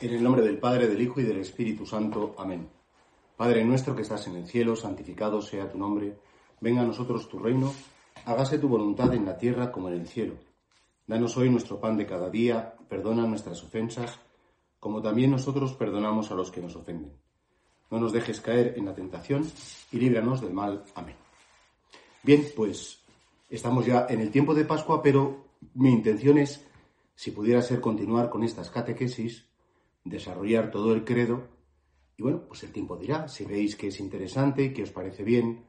En 0.00 0.14
el 0.14 0.22
nombre 0.22 0.40
del 0.40 0.56
Padre, 0.56 0.88
del 0.88 1.02
Hijo 1.02 1.20
y 1.20 1.24
del 1.24 1.40
Espíritu 1.40 1.84
Santo. 1.84 2.34
Amén. 2.38 2.66
Padre 3.36 3.62
nuestro 3.66 3.94
que 3.94 4.00
estás 4.00 4.26
en 4.28 4.36
el 4.36 4.46
cielo, 4.46 4.74
santificado 4.74 5.42
sea 5.42 5.70
tu 5.70 5.76
nombre. 5.76 6.16
Venga 6.58 6.80
a 6.80 6.86
nosotros 6.86 7.28
tu 7.28 7.38
reino. 7.38 7.70
Hágase 8.24 8.58
tu 8.58 8.66
voluntad 8.66 9.12
en 9.12 9.26
la 9.26 9.36
tierra 9.36 9.70
como 9.70 9.90
en 9.90 10.00
el 10.00 10.08
cielo. 10.08 10.36
Danos 11.06 11.36
hoy 11.36 11.50
nuestro 11.50 11.78
pan 11.78 11.98
de 11.98 12.06
cada 12.06 12.30
día. 12.30 12.74
Perdona 12.88 13.26
nuestras 13.26 13.62
ofensas, 13.62 14.18
como 14.78 15.02
también 15.02 15.32
nosotros 15.32 15.74
perdonamos 15.74 16.30
a 16.30 16.34
los 16.34 16.50
que 16.50 16.62
nos 16.62 16.76
ofenden. 16.76 17.12
No 17.90 18.00
nos 18.00 18.14
dejes 18.14 18.40
caer 18.40 18.78
en 18.78 18.86
la 18.86 18.94
tentación 18.94 19.46
y 19.92 19.98
líbranos 19.98 20.40
del 20.40 20.54
mal. 20.54 20.82
Amén. 20.94 21.16
Bien, 22.22 22.46
pues 22.56 23.00
estamos 23.50 23.84
ya 23.84 24.06
en 24.08 24.22
el 24.22 24.30
tiempo 24.30 24.54
de 24.54 24.64
Pascua, 24.64 25.02
pero 25.02 25.44
mi 25.74 25.90
intención 25.90 26.38
es, 26.38 26.66
si 27.14 27.32
pudiera 27.32 27.60
ser, 27.60 27.82
continuar 27.82 28.30
con 28.30 28.42
estas 28.44 28.70
catequesis 28.70 29.49
desarrollar 30.04 30.70
todo 30.70 30.92
el 30.94 31.04
credo. 31.04 31.48
Y 32.16 32.22
bueno, 32.22 32.42
pues 32.46 32.62
el 32.62 32.72
tiempo 32.72 32.96
dirá, 32.96 33.28
si 33.28 33.44
veis 33.44 33.76
que 33.76 33.88
es 33.88 34.00
interesante, 34.00 34.72
que 34.72 34.82
os 34.82 34.90
parece 34.90 35.24
bien, 35.24 35.64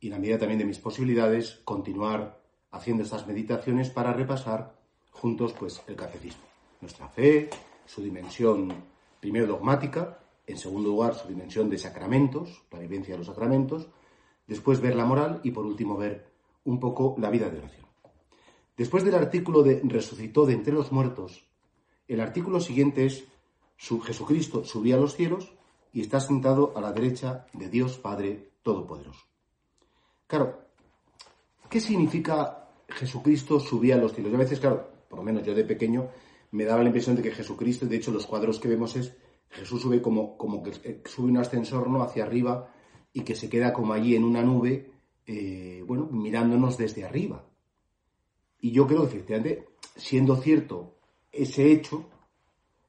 y 0.00 0.06
en 0.06 0.12
la 0.12 0.18
medida 0.18 0.38
también 0.38 0.58
de 0.58 0.64
mis 0.64 0.78
posibilidades, 0.78 1.60
continuar 1.64 2.42
haciendo 2.70 3.02
estas 3.02 3.26
meditaciones 3.26 3.90
para 3.90 4.12
repasar 4.12 4.78
juntos 5.10 5.54
pues 5.58 5.82
el 5.86 5.96
catecismo. 5.96 6.42
Nuestra 6.80 7.08
fe, 7.08 7.48
su 7.86 8.02
dimensión 8.02 8.72
primero 9.20 9.46
dogmática, 9.46 10.20
en 10.46 10.58
segundo 10.58 10.90
lugar 10.90 11.14
su 11.14 11.26
dimensión 11.28 11.68
de 11.70 11.78
sacramentos, 11.78 12.62
la 12.70 12.78
vivencia 12.78 13.14
de 13.14 13.18
los 13.18 13.26
sacramentos, 13.26 13.88
después 14.46 14.80
ver 14.80 14.94
la 14.94 15.04
moral 15.04 15.40
y 15.42 15.50
por 15.50 15.66
último 15.66 15.96
ver 15.96 16.32
un 16.64 16.78
poco 16.78 17.16
la 17.18 17.30
vida 17.30 17.48
de 17.48 17.58
oración. 17.58 17.86
Después 18.76 19.04
del 19.04 19.14
artículo 19.14 19.62
de 19.62 19.80
resucitó 19.84 20.44
de 20.44 20.52
entre 20.52 20.74
los 20.74 20.92
muertos, 20.92 21.46
el 22.06 22.20
artículo 22.20 22.60
siguiente 22.60 23.06
es 23.06 23.24
su 23.76 24.00
Jesucristo 24.00 24.64
subía 24.64 24.96
a 24.96 24.98
los 24.98 25.14
cielos 25.14 25.52
y 25.92 26.00
está 26.00 26.20
sentado 26.20 26.72
a 26.76 26.80
la 26.80 26.92
derecha 26.92 27.46
de 27.52 27.68
Dios 27.68 27.98
Padre 27.98 28.50
Todopoderoso. 28.62 29.24
Claro, 30.26 30.58
¿qué 31.68 31.80
significa 31.80 32.68
Jesucristo 32.88 33.60
subía 33.60 33.94
a 33.94 33.98
los 33.98 34.12
cielos? 34.12 34.34
a 34.34 34.38
veces, 34.38 34.60
claro, 34.60 34.90
por 35.08 35.18
lo 35.18 35.24
menos 35.24 35.44
yo 35.44 35.54
de 35.54 35.64
pequeño, 35.64 36.08
me 36.50 36.64
daba 36.64 36.82
la 36.82 36.88
impresión 36.88 37.16
de 37.16 37.22
que 37.22 37.30
Jesucristo, 37.30 37.86
de 37.86 37.96
hecho 37.96 38.10
los 38.10 38.26
cuadros 38.26 38.58
que 38.58 38.68
vemos 38.68 38.96
es, 38.96 39.14
Jesús 39.50 39.82
sube 39.82 40.02
como, 40.02 40.36
como 40.36 40.62
que 40.62 40.72
eh, 40.84 41.02
sube 41.04 41.30
un 41.30 41.38
ascensor 41.38 41.88
¿no? 41.88 42.02
hacia 42.02 42.24
arriba 42.24 42.72
y 43.12 43.22
que 43.22 43.34
se 43.34 43.48
queda 43.48 43.72
como 43.72 43.92
allí 43.92 44.16
en 44.16 44.24
una 44.24 44.42
nube, 44.42 44.90
eh, 45.26 45.82
bueno, 45.86 46.08
mirándonos 46.10 46.76
desde 46.76 47.04
arriba. 47.04 47.44
Y 48.60 48.72
yo 48.72 48.86
creo 48.86 49.02
que 49.02 49.16
efectivamente, 49.16 49.68
siendo 49.94 50.36
cierto 50.36 50.96
ese 51.32 51.70
hecho, 51.72 52.08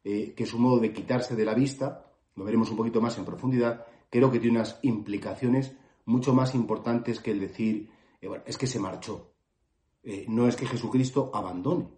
eh, 0.04 0.34
que 0.36 0.44
es 0.44 0.54
un 0.54 0.62
modo 0.62 0.80
de 0.80 0.94
quitarse 0.94 1.36
de 1.36 1.46
la 1.46 1.54
vista, 1.54 2.12
lo 2.36 2.44
veremos 2.44 2.70
un 2.70 2.78
poquito 2.78 3.02
más 3.02 3.18
en 3.18 3.26
profundidad, 3.26 3.86
creo 4.10 4.32
que 4.32 4.40
tiene 4.40 4.58
unas 4.58 4.80
implicaciones 4.84 5.76
mucho 6.06 6.34
más 6.34 6.56
importantes 6.56 7.20
que 7.20 7.32
el 7.32 7.40
decir, 7.40 7.90
eh, 8.22 8.28
bueno, 8.28 8.44
es 8.46 8.58
que 8.58 8.68
se 8.68 8.80
marchó. 8.80 9.34
Eh, 10.04 10.26
no 10.30 10.48
es 10.48 10.56
que 10.56 10.66
Jesucristo 10.66 11.32
abandone 11.34 11.90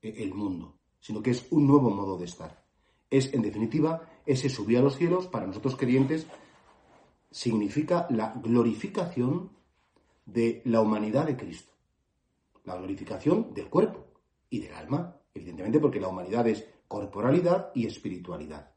el 0.00 0.32
mundo, 0.32 0.78
sino 1.00 1.22
que 1.22 1.32
es 1.32 1.46
un 1.50 1.66
nuevo 1.66 1.90
modo 1.90 2.16
de 2.16 2.26
estar. 2.26 2.64
Es, 3.10 3.32
en 3.34 3.42
definitiva, 3.42 4.08
ese 4.26 4.48
subir 4.48 4.78
a 4.78 4.82
los 4.82 4.96
cielos, 4.96 5.26
para 5.26 5.46
nosotros 5.46 5.76
creyentes, 5.76 6.26
significa 7.30 8.06
la 8.10 8.32
glorificación 8.42 9.50
de 10.24 10.62
la 10.64 10.80
humanidad 10.80 11.26
de 11.26 11.36
Cristo. 11.36 11.72
La 12.64 12.76
glorificación 12.76 13.54
del 13.54 13.68
cuerpo 13.68 14.06
y 14.50 14.60
del 14.60 14.74
alma, 14.74 15.16
evidentemente 15.34 15.80
porque 15.80 16.00
la 16.00 16.08
humanidad 16.08 16.46
es 16.46 16.66
corporalidad 16.88 17.70
y 17.74 17.86
espiritualidad. 17.86 18.70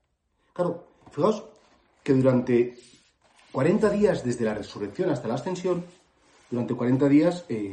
Claro, 0.53 0.87
fijaos 1.09 1.43
que 2.03 2.13
durante 2.13 2.77
40 3.51 3.89
días 3.89 4.23
desde 4.23 4.45
la 4.45 4.53
resurrección 4.53 5.09
hasta 5.09 5.27
la 5.27 5.35
ascensión, 5.35 5.85
durante 6.49 6.75
40 6.75 7.07
días 7.09 7.45
eh, 7.49 7.71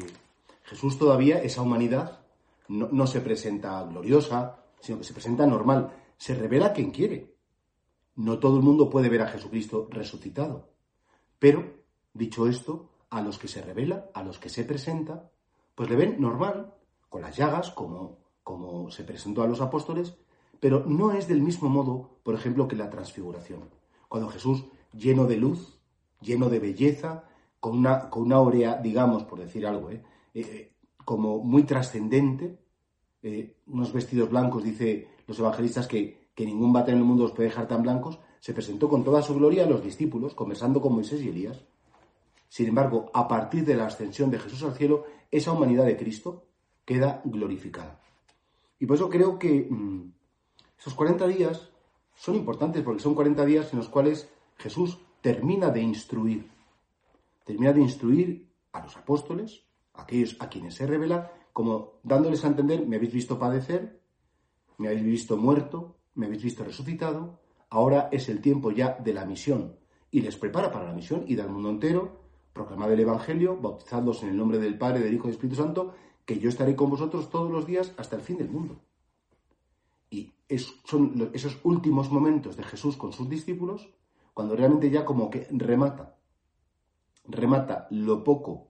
Jesús 0.65 0.99
todavía, 0.99 1.43
esa 1.43 1.63
humanidad, 1.63 2.21
no, 2.69 2.89
no, 2.93 3.07
se 3.07 3.21
presenta 3.21 3.83
gloriosa, 3.85 4.65
sino 4.81 4.99
que 4.99 5.05
se 5.05 5.15
presenta 5.15 5.47
normal, 5.47 5.93
se 6.17 6.35
revela 6.35 6.73
quien 6.73 6.91
quiere. 6.91 7.35
No 8.17 8.39
todo 8.39 8.57
el 8.57 8.63
mundo 8.63 8.91
puede 8.91 9.09
ver 9.09 9.23
a 9.23 9.29
Jesucristo 9.29 9.89
resucitado. 9.91 10.71
Pero, 11.39 11.65
dicho 12.13 12.47
esto, 12.47 12.91
a 13.11 13.23
los 13.23 13.39
que 13.39 13.49
se 13.49 13.63
revela, 13.63 14.11
a 14.13 14.23
los 14.23 14.39
que 14.39 14.49
se 14.49 14.65
presenta, 14.65 15.31
pues 15.75 15.89
le 15.89 15.97
ven 15.97 16.21
normal, 16.21 16.75
con 17.09 17.23
las 17.23 17.37
llagas, 17.37 17.71
como, 17.71 18.19
como 18.43 18.91
se 18.91 19.05
presentó 19.05 19.43
a 19.43 19.47
los 19.47 19.61
apóstoles, 19.61 20.15
pero 20.61 20.85
no 20.87 21.13
es 21.13 21.29
del 21.29 21.43
mismo 21.43 21.69
modo, 21.69 22.19
por 22.23 22.35
ejemplo, 22.35 22.69
que 22.69 22.77
la 22.77 22.91
transfiguración. 22.91 23.69
Cuando 24.09 24.29
Jesús, 24.29 24.65
lleno 24.93 25.27
de 25.27 25.37
luz, 25.37 25.79
lleno 26.21 26.49
de 26.49 26.59
belleza, 26.59 27.25
con 27.61 27.79
una, 27.79 28.09
con 28.11 28.23
una 28.23 28.37
aurea, 28.37 28.77
digamos, 28.77 29.25
por 29.25 29.41
decir 29.41 29.67
algo, 29.67 29.91
¿eh? 29.91 30.03
Eh, 30.35 30.41
eh, 30.41 30.73
como 31.05 31.39
muy 31.39 31.65
trascendente, 31.65 32.59
unos 33.67 33.93
vestidos 33.93 34.31
blancos, 34.31 34.63
dice 34.63 35.09
los 35.27 35.39
evangelistas 35.39 35.87
que, 35.87 36.29
que 36.35 36.47
ningún 36.47 36.73
bate 36.73 36.93
en 36.93 36.99
el 36.99 37.05
mundo 37.05 37.25
los 37.25 37.33
puede 37.33 37.49
dejar 37.49 37.67
tan 37.67 37.83
blancos, 37.83 38.19
se 38.41 38.55
presentó 38.55 38.89
con 38.89 39.05
toda 39.05 39.23
su 39.23 39.35
gloria 39.35 39.65
a 39.65 39.69
los 39.69 39.83
discípulos, 39.83 40.35
conversando 40.35 40.81
con 40.81 40.95
Moisés 40.95 41.23
y 41.23 41.29
Elías. 41.29 41.65
Sin 42.49 42.69
embargo, 42.69 43.11
a 43.13 43.27
partir 43.27 43.65
de 43.65 43.75
la 43.75 43.87
ascensión 43.87 44.31
de 44.31 44.39
Jesús 44.39 44.63
al 44.63 44.75
cielo, 44.75 45.05
esa 45.31 45.53
humanidad 45.53 45.85
de 45.85 45.97
Cristo 45.97 46.45
queda 46.85 47.21
glorificada. 47.25 48.01
Y 48.79 48.87
por 48.87 48.97
eso 48.97 49.11
creo 49.11 49.39
que 49.39 49.67
mm, 49.69 50.13
esos 50.79 50.95
40 50.95 51.27
días 51.27 51.71
son 52.15 52.37
importantes 52.37 52.83
porque 52.83 53.03
son 53.03 53.15
40 53.15 53.45
días 53.45 53.73
en 53.73 53.79
los 53.79 53.89
cuales 53.89 54.29
Jesús 54.57 54.99
termina 55.21 55.71
de 55.71 55.83
instruir, 55.83 56.51
termina 57.45 57.73
de 57.73 57.81
instruir 57.81 58.49
a 58.73 58.83
los 58.83 58.97
apóstoles, 58.97 59.65
a 59.95 60.03
aquellos 60.03 60.37
a 60.39 60.49
quienes 60.49 60.77
se 60.77 60.87
revela, 60.87 61.33
como 61.53 61.95
dándoles 62.05 62.45
a 62.45 62.49
entender, 62.49 62.87
me 62.87 62.97
habéis 62.97 63.13
visto 63.13 63.39
padecer, 63.39 64.01
me 64.77 64.89
habéis 64.89 65.05
visto 65.05 65.37
muerto, 65.37 65.97
me 66.15 66.27
habéis 66.27 66.45
visto 66.45 66.63
resucitado, 66.63 67.41
ahora 67.71 68.09
es 68.13 68.29
el 68.29 68.41
tiempo 68.41 68.71
ya 68.71 68.97
de 69.03 69.13
la 69.13 69.25
misión. 69.25 69.77
Y 70.11 70.21
les 70.21 70.37
prepara 70.37 70.71
para 70.71 70.87
la 70.87 70.95
misión 70.95 71.25
y 71.27 71.39
al 71.39 71.51
mundo 71.51 71.71
entero, 71.71 72.21
proclamad 72.53 72.93
el 72.93 73.01
Evangelio, 73.01 73.57
bautizadlos 73.57 74.23
en 74.23 74.31
el 74.31 74.37
nombre 74.37 74.59
del 74.59 74.79
Padre, 74.79 75.01
del 75.01 75.15
Hijo 75.15 75.25
y 75.25 75.31
del 75.31 75.35
Espíritu 75.35 75.57
Santo, 75.57 75.95
que 76.25 76.39
yo 76.39 76.49
estaré 76.49 76.77
con 76.77 76.91
vosotros 76.91 77.31
todos 77.31 77.51
los 77.51 77.67
días 77.67 77.93
hasta 77.97 78.17
el 78.17 78.23
fin 78.23 78.39
del 78.39 78.51
mundo 78.51 78.81
son 80.85 81.31
esos 81.35 81.59
últimos 81.63 82.11
momentos 82.11 82.57
de 82.57 82.63
Jesús 82.63 82.97
con 82.97 83.13
sus 83.13 83.29
discípulos, 83.29 83.91
cuando 84.33 84.57
realmente 84.57 84.91
ya 84.91 85.05
como 85.05 85.29
que 85.29 85.47
remata, 85.51 86.17
remata 87.27 87.87
lo 87.91 88.25
poco 88.25 88.69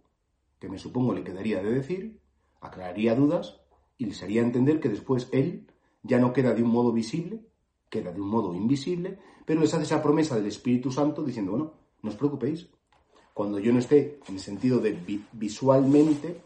que 0.59 0.69
me 0.69 0.79
supongo 0.79 1.13
le 1.13 1.23
quedaría 1.23 1.63
de 1.63 1.71
decir, 1.71 2.21
aclararía 2.61 3.15
dudas 3.15 3.61
y 3.97 4.07
les 4.07 4.23
haría 4.23 4.43
entender 4.43 4.81
que 4.81 4.89
después 4.89 5.29
Él 5.33 5.67
ya 6.03 6.19
no 6.19 6.33
queda 6.33 6.55
de 6.55 6.63
un 6.63 6.71
modo 6.71 6.93
visible, 6.93 7.45
queda 7.89 8.13
de 8.13 8.21
un 8.21 8.29
modo 8.29 8.55
invisible, 8.55 9.19
pero 9.45 9.61
les 9.61 9.73
hace 9.73 9.85
esa 9.85 10.03
promesa 10.03 10.37
del 10.37 10.47
Espíritu 10.47 10.91
Santo 10.91 11.23
diciendo, 11.23 11.53
bueno, 11.53 11.75
no 12.03 12.11
os 12.11 12.17
preocupéis, 12.17 12.69
cuando 13.35 13.59
yo 13.59 13.73
no 13.73 13.79
esté 13.79 14.19
en 14.27 14.35
el 14.35 14.41
sentido 14.41 14.81
de 14.81 14.99
visualmente, 15.33 16.41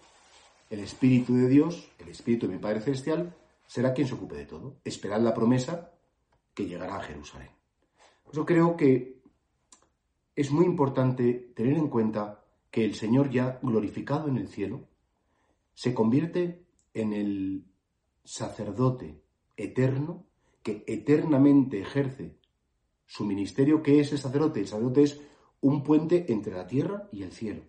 el 0.69 0.81
Espíritu 0.81 1.35
de 1.35 1.49
Dios, 1.49 1.89
el 1.99 2.09
Espíritu 2.09 2.47
de 2.47 2.55
mi 2.55 2.59
Padre 2.59 2.81
Celestial, 2.81 3.35
será 3.73 3.95
quien 3.95 4.07
se 4.07 4.13
ocupe 4.13 4.37
de 4.37 4.45
todo. 4.45 4.83
Esperad 4.85 5.23
la 5.23 5.33
promesa 5.33 5.95
que 6.53 6.67
llegará 6.67 6.97
a 6.97 7.03
Jerusalén. 7.03 7.49
Yo 8.31 8.45
creo 8.45 8.77
que 8.77 9.23
es 10.37 10.51
muy 10.51 10.67
importante 10.67 11.53
tener 11.57 11.79
en 11.79 11.89
cuenta 11.89 12.45
que 12.71 12.85
el 12.85 12.95
Señor 12.95 13.31
ya 13.31 13.61
glorificado 13.63 14.29
en 14.29 14.37
el 14.37 14.49
cielo 14.49 14.89
se 15.73 15.95
convierte 15.95 16.67
en 16.93 17.15
el 17.15 17.65
sacerdote 18.23 19.23
eterno 19.57 20.27
que 20.63 20.85
eternamente 20.87 21.81
ejerce 21.81 22.37
su 23.07 23.25
ministerio. 23.25 23.83
¿Qué 23.83 24.01
es 24.01 24.13
el 24.13 24.19
sacerdote? 24.19 24.61
El 24.61 24.69
sacerdote 24.69 25.03
es 25.03 25.23
un 25.63 25.83
puente 25.83 26.31
entre 26.31 26.55
la 26.55 26.67
tierra 26.67 27.09
y 27.11 27.23
el 27.23 27.33
cielo. 27.33 27.63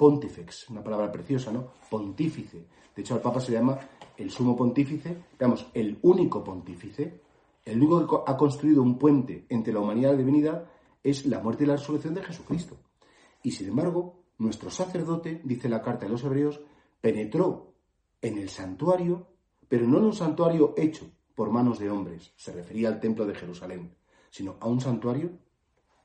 Pontifex, 0.00 0.70
una 0.70 0.82
palabra 0.82 1.12
preciosa, 1.12 1.52
¿no? 1.52 1.74
Pontífice. 1.90 2.64
De 2.96 3.02
hecho, 3.02 3.12
al 3.12 3.20
Papa 3.20 3.38
se 3.38 3.52
llama 3.52 3.78
el 4.16 4.30
sumo 4.30 4.56
pontífice, 4.56 5.24
digamos, 5.32 5.66
el 5.74 5.98
único 6.00 6.42
pontífice, 6.42 7.20
el 7.66 7.76
único 7.76 8.24
que 8.24 8.32
ha 8.32 8.34
construido 8.34 8.82
un 8.82 8.98
puente 8.98 9.44
entre 9.50 9.74
la 9.74 9.80
humanidad 9.80 10.08
y 10.08 10.12
la 10.12 10.18
divinidad, 10.18 10.64
es 11.04 11.26
la 11.26 11.40
muerte 11.40 11.64
y 11.64 11.66
la 11.66 11.76
resurrección 11.76 12.14
de 12.14 12.22
Jesucristo. 12.22 12.78
Y 13.42 13.50
sin 13.50 13.68
embargo, 13.68 14.22
nuestro 14.38 14.70
sacerdote, 14.70 15.42
dice 15.44 15.68
la 15.68 15.82
carta 15.82 16.06
de 16.06 16.12
los 16.12 16.24
hebreos, 16.24 16.62
penetró 17.02 17.74
en 18.22 18.38
el 18.38 18.48
santuario, 18.48 19.26
pero 19.68 19.86
no 19.86 19.98
en 19.98 20.04
un 20.04 20.14
santuario 20.14 20.72
hecho 20.78 21.10
por 21.34 21.50
manos 21.50 21.78
de 21.78 21.90
hombres, 21.90 22.32
se 22.36 22.52
refería 22.52 22.88
al 22.88 23.00
templo 23.00 23.26
de 23.26 23.34
Jerusalén, 23.34 23.94
sino 24.30 24.56
a 24.60 24.66
un 24.66 24.80
santuario 24.80 25.32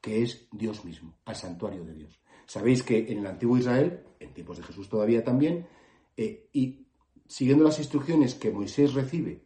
que 0.02 0.22
es 0.22 0.50
Dios 0.52 0.84
mismo, 0.84 1.16
al 1.24 1.38
santuario 1.38 1.86
de 1.86 1.94
Dios. 1.94 2.20
Sabéis 2.46 2.84
que 2.84 3.12
en 3.12 3.20
el 3.20 3.28
antiguo 3.28 3.58
Israel, 3.58 4.04
en 4.20 4.34
tiempos 4.34 4.58
de 4.58 4.64
Jesús 4.64 4.90
todavía 4.90 5.24
también, 5.24 5.68
eh, 6.18 6.48
y 6.54 6.86
siguiendo 7.28 7.64
las 7.64 7.80
instrucciones 7.80 8.36
que 8.36 8.52
Moisés 8.52 8.94
recibe 8.94 9.44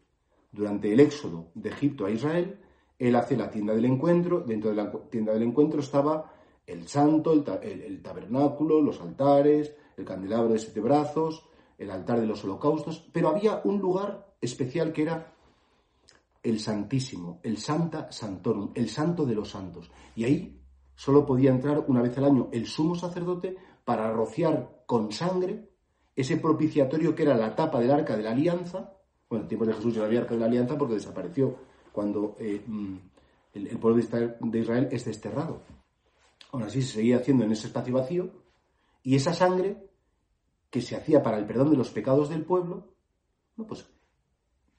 durante 0.52 0.92
el 0.92 1.00
éxodo 1.00 1.52
de 1.54 1.70
Egipto 1.70 2.06
a 2.06 2.12
Israel, 2.12 2.60
él 2.98 3.16
hace 3.16 3.38
la 3.38 3.50
tienda 3.50 3.74
del 3.74 3.86
encuentro, 3.86 4.42
dentro 4.42 4.70
de 4.72 4.76
la 4.76 4.92
tienda 5.10 5.34
del 5.34 5.44
encuentro 5.44 5.80
estaba 5.80 6.34
el 6.68 6.88
santo, 6.88 7.34
el, 7.34 8.02
tabernáculo, 8.02 8.82
los 8.82 9.02
altares, 9.02 9.74
el 9.98 10.06
candelabro 10.06 10.54
de 10.54 10.60
siete 10.60 10.82
brazos, 10.82 11.44
el 11.78 11.90
altar 11.90 12.20
de 12.20 12.28
los 12.28 12.44
holocaustos, 12.44 13.10
pero 13.12 13.30
había 13.30 13.62
un 13.64 13.80
lugar 13.80 14.34
especial 14.42 14.92
que 14.92 15.04
era 15.04 15.34
el 16.44 16.60
Santísimo, 16.60 17.40
el 17.44 17.58
Santa 17.58 18.12
Santorum, 18.12 18.72
el 18.76 18.90
Santo 18.90 19.26
de 19.26 19.36
los 19.36 19.50
Santos. 19.50 19.90
Y 20.16 20.26
ahí 20.26 20.59
solo 21.00 21.26
podía 21.26 21.52
entrar 21.52 21.86
una 21.88 22.02
vez 22.02 22.18
al 22.18 22.26
año 22.26 22.50
el 22.52 22.68
sumo 22.68 22.94
sacerdote 22.94 23.56
para 23.86 24.12
rociar 24.12 24.84
con 24.86 25.14
sangre 25.14 25.70
ese 26.14 26.36
propiciatorio 26.36 27.16
que 27.16 27.24
era 27.24 27.38
la 27.38 27.56
tapa 27.56 27.80
del 27.80 27.92
arca 27.92 28.18
de 28.18 28.24
la 28.24 28.32
alianza. 28.32 28.98
Bueno, 29.30 29.44
en 29.44 29.48
tiempos 29.48 29.70
de 29.70 29.76
Jesús 29.76 29.96
ya 29.96 30.04
había 30.04 30.20
arca 30.20 30.34
de 30.34 30.42
la 30.42 30.48
alianza 30.48 30.78
porque 30.78 30.96
desapareció 30.96 31.56
cuando 31.94 32.36
eh, 32.38 32.62
mm, 32.68 32.98
el, 33.54 33.78
pueblo 33.78 34.04
de 34.42 34.60
Israel 34.60 34.90
es 34.92 35.06
desterrado. 35.06 35.62
Aún 36.52 36.64
así 36.64 36.82
se 36.82 36.96
seguía 36.96 37.16
haciendo 37.16 37.46
en 37.46 37.54
ese 37.54 37.68
espacio 37.68 37.94
vacío 37.94 38.32
y 39.02 39.16
esa 39.16 39.34
sangre 39.34 39.78
que 40.70 40.82
se 40.82 40.98
hacía 40.98 41.24
para 41.24 41.38
el 41.38 41.46
perdón 41.46 41.72
de 41.72 41.78
los 41.78 41.92
pecados 41.92 42.28
del 42.28 42.44
pueblo, 42.44 42.90
pues 43.70 43.90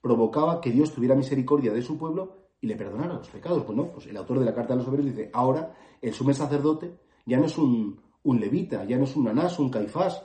provocaba 0.03 0.61
que 0.61 0.71
Dios 0.71 0.93
tuviera 0.93 1.15
misericordia 1.15 1.73
de 1.73 1.81
su 1.81 1.97
pueblo 1.97 2.50
y 2.61 2.67
le 2.67 2.77
perdonara 2.77 3.15
los 3.15 3.29
pecados. 3.29 3.65
Pues 3.65 3.77
no, 3.77 3.91
pues 3.91 4.07
el 4.07 4.17
autor 4.17 4.39
de 4.39 4.45
la 4.45 4.55
carta 4.55 4.75
de 4.75 4.79
los 4.79 4.89
Hebreos 4.89 5.07
dice, 5.07 5.31
ahora 5.33 5.75
el 6.01 6.13
sumo 6.13 6.33
sacerdote 6.33 6.99
ya 7.27 7.39
no 7.39 7.47
es 7.47 7.57
un, 7.59 8.01
un 8.23 8.41
levita, 8.41 8.85
ya 8.85 8.99
no 8.99 9.05
es 9.05 9.17
un 9.17 9.29
anás, 9.29 9.59
un 9.59 9.71
caifás, 9.71 10.23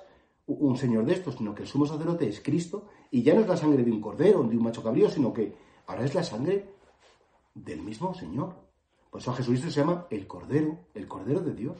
un 0.47 0.77
señor 0.77 1.05
de 1.05 1.13
estos, 1.13 1.35
sino 1.35 1.55
que 1.55 1.63
el 1.63 1.67
sumo 1.67 1.85
sacerdote 1.85 2.27
es 2.27 2.39
Cristo 2.41 2.87
y 3.11 3.23
ya 3.23 3.33
no 3.33 3.41
es 3.41 3.47
la 3.47 3.57
sangre 3.57 3.83
de 3.83 3.91
un 3.91 4.01
cordero, 4.01 4.43
de 4.43 4.57
un 4.57 4.63
macho 4.63 4.83
cabrío, 4.83 5.09
sino 5.09 5.33
que 5.33 5.55
ahora 5.87 6.05
es 6.05 6.13
la 6.13 6.23
sangre 6.23 6.75
del 7.53 7.81
mismo 7.81 8.13
Señor. 8.13 8.53
Por 9.09 9.21
eso 9.21 9.31
a 9.31 9.35
Jesucristo 9.35 9.71
se 9.71 9.79
llama 9.79 10.07
el 10.09 10.27
Cordero, 10.27 10.87
el 10.93 11.07
Cordero 11.07 11.39
de 11.39 11.53
Dios. 11.53 11.77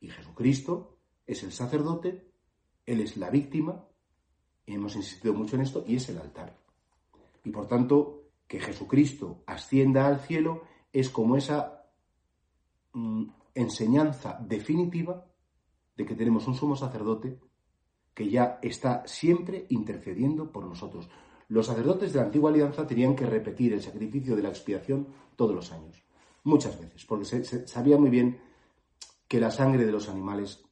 Y 0.00 0.08
Jesucristo 0.08 0.98
es 1.26 1.42
el 1.44 1.52
sacerdote, 1.52 2.32
Él 2.84 3.00
es 3.00 3.16
la 3.16 3.30
víctima, 3.30 3.86
y 4.66 4.74
hemos 4.74 4.96
insistido 4.96 5.32
mucho 5.32 5.56
en 5.56 5.62
esto, 5.62 5.84
y 5.86 5.96
es 5.96 6.08
el 6.08 6.18
altar. 6.18 6.58
Y 7.44 7.50
por 7.50 7.68
tanto, 7.68 8.23
que 8.54 8.60
Jesucristo 8.60 9.42
ascienda 9.46 10.06
al 10.06 10.20
cielo 10.20 10.62
es 10.92 11.10
como 11.10 11.36
esa 11.36 11.88
mm, 12.92 13.24
enseñanza 13.52 14.38
definitiva 14.40 15.26
de 15.96 16.06
que 16.06 16.14
tenemos 16.14 16.46
un 16.46 16.54
sumo 16.54 16.76
sacerdote 16.76 17.40
que 18.14 18.30
ya 18.30 18.60
está 18.62 19.04
siempre 19.08 19.66
intercediendo 19.70 20.52
por 20.52 20.66
nosotros. 20.66 21.10
Los 21.48 21.66
sacerdotes 21.66 22.12
de 22.12 22.20
la 22.20 22.26
antigua 22.26 22.50
alianza 22.50 22.86
tenían 22.86 23.16
que 23.16 23.26
repetir 23.26 23.72
el 23.72 23.82
sacrificio 23.82 24.36
de 24.36 24.42
la 24.42 24.50
expiación 24.50 25.08
todos 25.34 25.52
los 25.52 25.72
años, 25.72 26.00
muchas 26.44 26.78
veces, 26.80 27.04
porque 27.06 27.24
se, 27.24 27.66
sabía 27.66 27.98
muy 27.98 28.10
bien 28.10 28.38
que 29.26 29.40
la 29.40 29.50
sangre 29.50 29.84
de 29.84 29.90
los 29.90 30.08
animales 30.08 30.64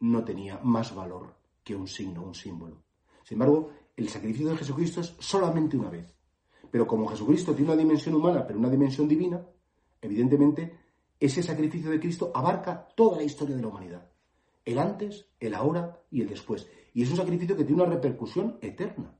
no 0.00 0.24
tenía 0.24 0.58
más 0.64 0.92
valor 0.92 1.36
que 1.62 1.76
un 1.76 1.86
signo, 1.86 2.24
un 2.24 2.34
símbolo. 2.34 2.82
Sin 3.22 3.36
embargo, 3.36 3.70
el 3.96 4.08
sacrificio 4.08 4.50
de 4.50 4.56
Jesucristo 4.56 5.02
es 5.02 5.14
solamente 5.20 5.76
una 5.76 5.88
vez. 5.88 6.12
Pero 6.72 6.86
como 6.86 7.06
Jesucristo 7.06 7.54
tiene 7.54 7.70
una 7.70 7.80
dimensión 7.80 8.14
humana, 8.14 8.46
pero 8.46 8.58
una 8.58 8.70
dimensión 8.70 9.06
divina, 9.06 9.46
evidentemente 10.00 10.78
ese 11.20 11.42
sacrificio 11.42 11.90
de 11.90 12.00
Cristo 12.00 12.32
abarca 12.34 12.88
toda 12.96 13.18
la 13.18 13.24
historia 13.24 13.54
de 13.54 13.60
la 13.60 13.68
humanidad. 13.68 14.10
El 14.64 14.78
antes, 14.78 15.26
el 15.38 15.54
ahora 15.54 16.00
y 16.10 16.22
el 16.22 16.28
después. 16.28 16.66
Y 16.94 17.02
es 17.02 17.10
un 17.10 17.18
sacrificio 17.18 17.54
que 17.54 17.64
tiene 17.64 17.82
una 17.82 17.92
repercusión 17.92 18.56
eterna. 18.62 19.14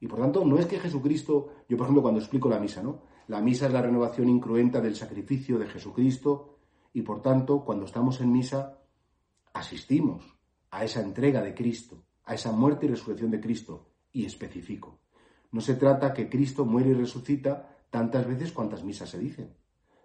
Y 0.00 0.08
por 0.08 0.18
tanto, 0.18 0.44
no 0.44 0.58
es 0.58 0.66
que 0.66 0.80
Jesucristo, 0.80 1.50
yo 1.68 1.76
por 1.76 1.86
ejemplo 1.86 2.02
cuando 2.02 2.18
explico 2.18 2.48
la 2.48 2.58
misa, 2.58 2.82
¿no? 2.82 3.02
La 3.28 3.40
misa 3.40 3.68
es 3.68 3.72
la 3.72 3.82
renovación 3.82 4.28
incruenta 4.28 4.80
del 4.80 4.96
sacrificio 4.96 5.60
de 5.60 5.68
Jesucristo 5.68 6.58
y 6.92 7.02
por 7.02 7.22
tanto, 7.22 7.64
cuando 7.64 7.84
estamos 7.84 8.20
en 8.20 8.32
misa, 8.32 8.80
asistimos 9.52 10.36
a 10.72 10.84
esa 10.84 11.00
entrega 11.00 11.40
de 11.42 11.54
Cristo, 11.54 12.02
a 12.24 12.34
esa 12.34 12.50
muerte 12.50 12.86
y 12.86 12.88
resurrección 12.88 13.30
de 13.30 13.40
Cristo, 13.40 13.86
y 14.12 14.26
especifico. 14.26 15.01
No 15.52 15.60
se 15.60 15.74
trata 15.74 16.12
que 16.12 16.28
Cristo 16.28 16.64
muere 16.64 16.90
y 16.90 16.94
resucita 16.94 17.78
tantas 17.90 18.26
veces 18.26 18.52
cuantas 18.52 18.82
misas 18.82 19.10
se 19.10 19.18
dicen, 19.18 19.54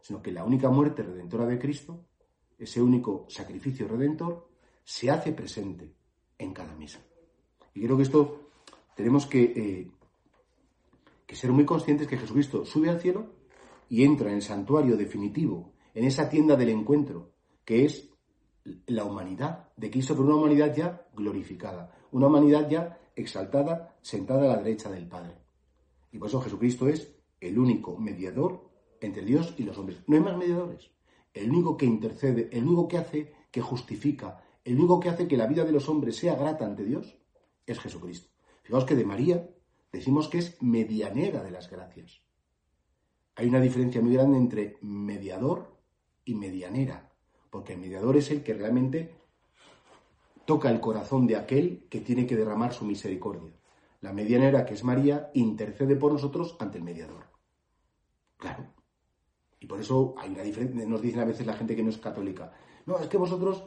sino 0.02 0.22
que 0.22 0.32
la 0.32 0.44
única 0.44 0.70
muerte 0.70 1.04
redentora 1.04 1.46
de 1.46 1.58
Cristo, 1.58 2.06
ese 2.58 2.82
único 2.82 3.26
sacrificio 3.30 3.88
redentor, 3.88 4.50
se 4.84 5.10
hace 5.10 5.32
presente 5.32 5.94
en 6.38 6.54
cada 6.54 6.76
misa. 6.76 7.00
Y 7.74 7.82
creo 7.82 7.98
que 7.98 8.04
esto 8.04 8.50
tenemos 8.96 9.28
eh, 9.34 9.90
que, 11.26 11.36
ser 11.36 11.52
muy 11.52 11.66
conscientes 11.66 12.08
que 12.08 12.18
Jesucristo 12.18 12.66
sube 12.66 12.90
al 12.90 13.00
cielo 13.00 13.34
y 13.90 14.04
entra 14.04 14.30
en 14.30 14.36
el 14.36 14.42
santuario 14.42 14.98
definitivo, 14.98 15.74
en 15.94 16.06
esa 16.06 16.30
tienda 16.30 16.56
del 16.56 16.70
encuentro, 16.70 17.32
que 17.64 17.86
es 17.86 18.10
la 18.88 19.06
humanidad 19.06 19.70
de 19.78 19.90
Cristo, 19.90 20.14
pero 20.14 20.26
una 20.26 20.36
humanidad 20.36 20.76
ya 20.76 21.08
glorificada, 21.14 21.96
una 22.12 22.28
humanidad 22.28 22.70
ya 22.70 23.00
exaltada, 23.18 23.98
sentada 24.02 24.46
a 24.46 24.56
la 24.56 24.64
derecha 24.64 24.90
del 24.90 25.08
Padre. 25.08 25.34
Y 26.12 26.20
por 26.20 26.30
eso 26.30 26.40
Jesucristo 26.40 26.88
es 26.88 27.16
el 27.42 27.60
único 27.60 27.98
mediador 27.98 28.70
entre 29.02 29.26
Dios 29.26 29.54
y 29.58 29.64
los 29.64 29.78
hombres. 29.78 30.00
No 30.08 30.16
hay 30.16 30.22
más 30.22 30.38
mediadores. 30.38 30.92
El 31.34 31.52
único 31.52 31.76
que 31.78 31.86
intercede, 31.86 32.50
el 32.52 32.64
único 32.64 32.88
que 32.88 32.98
hace, 32.98 33.34
que 33.52 33.62
justifica, 33.62 34.44
el 34.64 34.76
único 34.76 35.00
que 35.00 35.10
hace 35.10 35.28
que 35.28 35.38
la 35.38 35.48
vida 35.48 35.66
de 35.66 35.72
los 35.72 35.90
hombres 35.90 36.16
sea 36.16 36.36
grata 36.36 36.66
ante 36.66 36.84
Dios, 36.84 37.18
es 37.66 37.80
Jesucristo. 37.80 38.30
Fijaos 38.64 38.86
que 38.86 38.96
de 38.96 39.06
María 39.06 39.50
decimos 39.92 40.28
que 40.28 40.40
es 40.40 40.62
medianera 40.62 41.44
de 41.44 41.52
las 41.52 41.70
gracias. 41.70 42.22
Hay 43.36 43.48
una 43.48 43.62
diferencia 43.62 44.02
muy 44.02 44.14
grande 44.14 44.38
entre 44.38 44.78
mediador 44.82 45.76
y 46.26 46.36
medianera, 46.36 47.12
porque 47.50 47.74
el 47.74 47.80
mediador 47.80 48.18
es 48.18 48.32
el 48.32 48.44
que 48.44 48.54
realmente 48.54 49.16
toca 50.48 50.72
el 50.72 50.80
corazón 50.80 51.28
de 51.28 51.36
aquel 51.36 51.86
que 51.90 52.00
tiene 52.00 52.26
que 52.26 52.38
derramar 52.38 52.74
su 52.74 52.86
misericordia. 52.86 53.52
La 54.00 54.14
medianera, 54.14 54.66
que 54.66 54.76
es 54.76 54.84
María, 54.86 55.30
intercede 55.34 55.98
por 55.98 56.14
nosotros 56.14 56.56
ante 56.60 56.78
el 56.78 56.86
mediador. 56.86 57.26
Claro. 58.38 58.66
Y 59.60 59.66
por 59.66 59.82
eso 59.82 60.16
hay 60.18 60.30
una 60.30 60.44
diferencia, 60.44 60.86
nos 60.86 61.02
dicen 61.02 61.20
a 61.20 61.26
veces 61.26 61.46
la 61.46 61.54
gente 61.54 61.76
que 61.76 61.84
no 61.84 61.90
es 61.90 61.98
católica. 61.98 62.54
No, 62.86 62.98
es 62.98 63.08
que 63.08 63.18
vosotros 63.18 63.66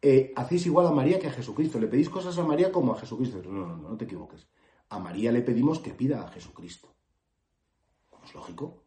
eh, 0.00 0.32
hacéis 0.36 0.66
igual 0.66 0.86
a 0.86 0.92
María 0.92 1.18
que 1.18 1.26
a 1.26 1.32
Jesucristo. 1.32 1.80
Le 1.80 1.88
pedís 1.88 2.08
cosas 2.08 2.38
a 2.38 2.44
María 2.44 2.70
como 2.70 2.92
a 2.92 3.00
Jesucristo. 3.00 3.42
No, 3.42 3.66
no, 3.66 3.76
no, 3.76 3.88
no 3.88 3.96
te 3.96 4.04
equivoques. 4.04 4.46
A 4.90 5.00
María 5.00 5.32
le 5.32 5.42
pedimos 5.42 5.80
que 5.80 5.90
pida 5.90 6.22
a 6.22 6.28
Jesucristo. 6.28 6.94
es 8.24 8.32
lógico. 8.32 8.84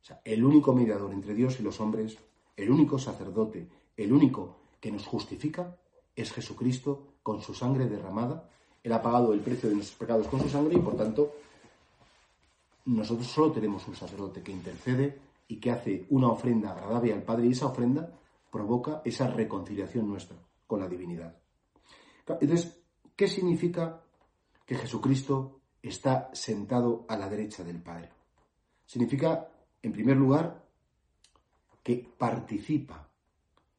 O 0.00 0.04
sea, 0.04 0.20
el 0.24 0.42
único 0.42 0.72
mediador 0.72 1.12
entre 1.12 1.32
Dios 1.34 1.60
y 1.60 1.62
los 1.62 1.78
hombres, 1.80 2.18
el 2.56 2.72
único 2.72 2.98
sacerdote, 2.98 3.68
el 3.96 4.12
único 4.12 4.56
que 4.80 4.90
nos 4.90 5.06
justifica, 5.06 5.76
es 6.14 6.32
Jesucristo 6.32 7.14
con 7.22 7.40
su 7.40 7.54
sangre 7.54 7.86
derramada. 7.86 8.48
Él 8.82 8.92
ha 8.92 9.02
pagado 9.02 9.32
el 9.32 9.40
precio 9.40 9.68
de 9.68 9.76
nuestros 9.76 9.98
pecados 9.98 10.26
con 10.28 10.40
su 10.40 10.48
sangre 10.48 10.76
y 10.76 10.80
por 10.80 10.96
tanto 10.96 11.32
nosotros 12.86 13.26
solo 13.26 13.52
tenemos 13.52 13.86
un 13.86 13.94
sacerdote 13.94 14.42
que 14.42 14.52
intercede 14.52 15.18
y 15.48 15.56
que 15.56 15.70
hace 15.70 16.06
una 16.10 16.28
ofrenda 16.28 16.72
agradable 16.72 17.12
al 17.12 17.22
Padre 17.22 17.46
y 17.46 17.52
esa 17.52 17.66
ofrenda 17.66 18.10
provoca 18.50 19.02
esa 19.04 19.28
reconciliación 19.28 20.08
nuestra 20.08 20.36
con 20.66 20.80
la 20.80 20.88
divinidad. 20.88 21.36
Entonces, 22.26 22.80
¿qué 23.16 23.26
significa 23.28 24.02
que 24.64 24.76
Jesucristo 24.76 25.60
está 25.82 26.30
sentado 26.32 27.04
a 27.08 27.16
la 27.16 27.28
derecha 27.28 27.64
del 27.64 27.82
Padre? 27.82 28.10
Significa, 28.86 29.48
en 29.82 29.92
primer 29.92 30.16
lugar, 30.16 30.64
que 31.82 32.08
participa 32.16 33.08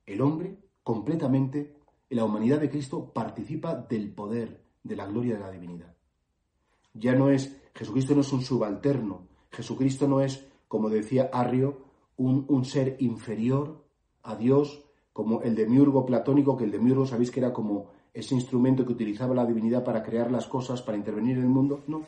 el 0.06 0.22
hombre 0.22 0.58
completamente, 0.84 1.60
en 1.60 1.81
la 2.16 2.26
humanidad 2.26 2.60
de 2.60 2.70
Cristo 2.70 3.12
participa 3.14 3.76
del 3.76 4.14
poder, 4.14 4.64
de 4.84 4.96
la 4.96 5.06
gloria 5.06 5.36
de 5.36 5.40
la 5.42 5.52
divinidad. 5.52 5.96
Ya 6.94 7.16
no 7.16 7.30
es, 7.30 7.62
Jesucristo 7.74 8.16
no 8.16 8.22
es 8.22 8.34
un 8.34 8.42
subalterno, 8.42 9.28
Jesucristo 9.52 10.08
no 10.08 10.22
es, 10.22 10.48
como 10.68 10.90
decía 10.90 11.30
Arrio, 11.32 11.86
un, 12.18 12.46
un 12.50 12.66
ser 12.66 12.98
inferior 13.00 13.86
a 14.24 14.36
Dios 14.36 14.84
como 15.14 15.42
el 15.42 15.56
demiurgo 15.56 16.06
platónico, 16.06 16.58
que 16.58 16.66
el 16.66 16.72
demiurgo 16.72 17.06
sabéis 17.06 17.32
que 17.32 17.40
era 17.40 17.54
como 17.54 17.90
ese 18.14 18.36
instrumento 18.36 18.86
que 18.86 18.94
utilizaba 18.94 19.36
la 19.36 19.46
divinidad 19.46 19.84
para 19.84 20.04
crear 20.04 20.32
las 20.32 20.48
cosas, 20.48 20.82
para 20.82 20.98
intervenir 20.98 21.38
en 21.38 21.44
el 21.44 21.50
mundo. 21.50 21.84
No. 21.88 22.02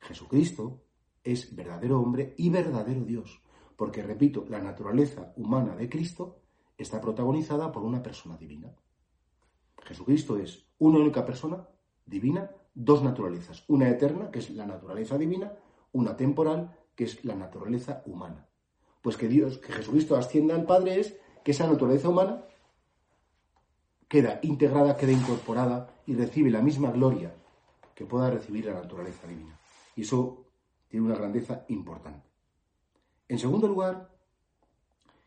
Jesucristo 0.00 0.80
es 1.22 1.54
verdadero 1.54 2.00
hombre 2.00 2.34
y 2.36 2.48
verdadero 2.50 3.04
Dios. 3.04 3.42
Porque, 3.76 4.02
repito, 4.02 4.44
la 4.48 4.58
naturaleza 4.58 5.32
humana 5.36 5.76
de 5.76 5.88
Cristo 5.88 6.40
está 6.76 7.00
protagonizada 7.00 7.70
por 7.70 7.82
una 7.82 8.02
persona 8.02 8.36
divina. 8.36 8.74
Jesucristo 9.88 10.36
es 10.36 10.66
una 10.78 10.98
única 10.98 11.24
persona 11.24 11.66
divina, 12.04 12.50
dos 12.74 13.02
naturalezas. 13.02 13.64
Una 13.68 13.88
eterna, 13.88 14.30
que 14.30 14.40
es 14.40 14.50
la 14.50 14.66
naturaleza 14.66 15.16
divina, 15.16 15.54
una 15.92 16.14
temporal, 16.14 16.76
que 16.94 17.04
es 17.04 17.24
la 17.24 17.34
naturaleza 17.34 18.02
humana. 18.04 18.46
Pues 19.00 19.16
que 19.16 19.28
Dios, 19.28 19.56
que 19.58 19.72
Jesucristo 19.72 20.14
ascienda 20.16 20.54
al 20.54 20.66
Padre 20.66 21.00
es 21.00 21.16
que 21.42 21.52
esa 21.52 21.66
naturaleza 21.66 22.10
humana 22.10 22.44
queda 24.08 24.40
integrada, 24.42 24.96
queda 24.96 25.12
incorporada 25.12 25.94
y 26.06 26.14
recibe 26.14 26.50
la 26.50 26.60
misma 26.60 26.90
gloria 26.90 27.34
que 27.94 28.04
pueda 28.04 28.30
recibir 28.30 28.66
la 28.66 28.74
naturaleza 28.74 29.26
divina. 29.26 29.58
Y 29.96 30.02
eso 30.02 30.44
tiene 30.88 31.06
una 31.06 31.16
grandeza 31.16 31.64
importante. 31.68 32.28
En 33.26 33.38
segundo 33.38 33.66
lugar, 33.68 34.10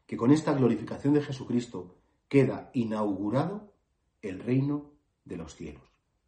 que 0.05 0.17
con 0.17 0.31
esta 0.31 0.53
glorificación 0.53 1.15
de 1.15 1.21
Jesucristo 1.21 1.95
queda 2.27 2.69
inaugurado 2.73 3.70
el 4.21 4.39
reino 4.39 4.91
de 5.25 5.37
los 5.37 5.55
cielos, 5.55 5.83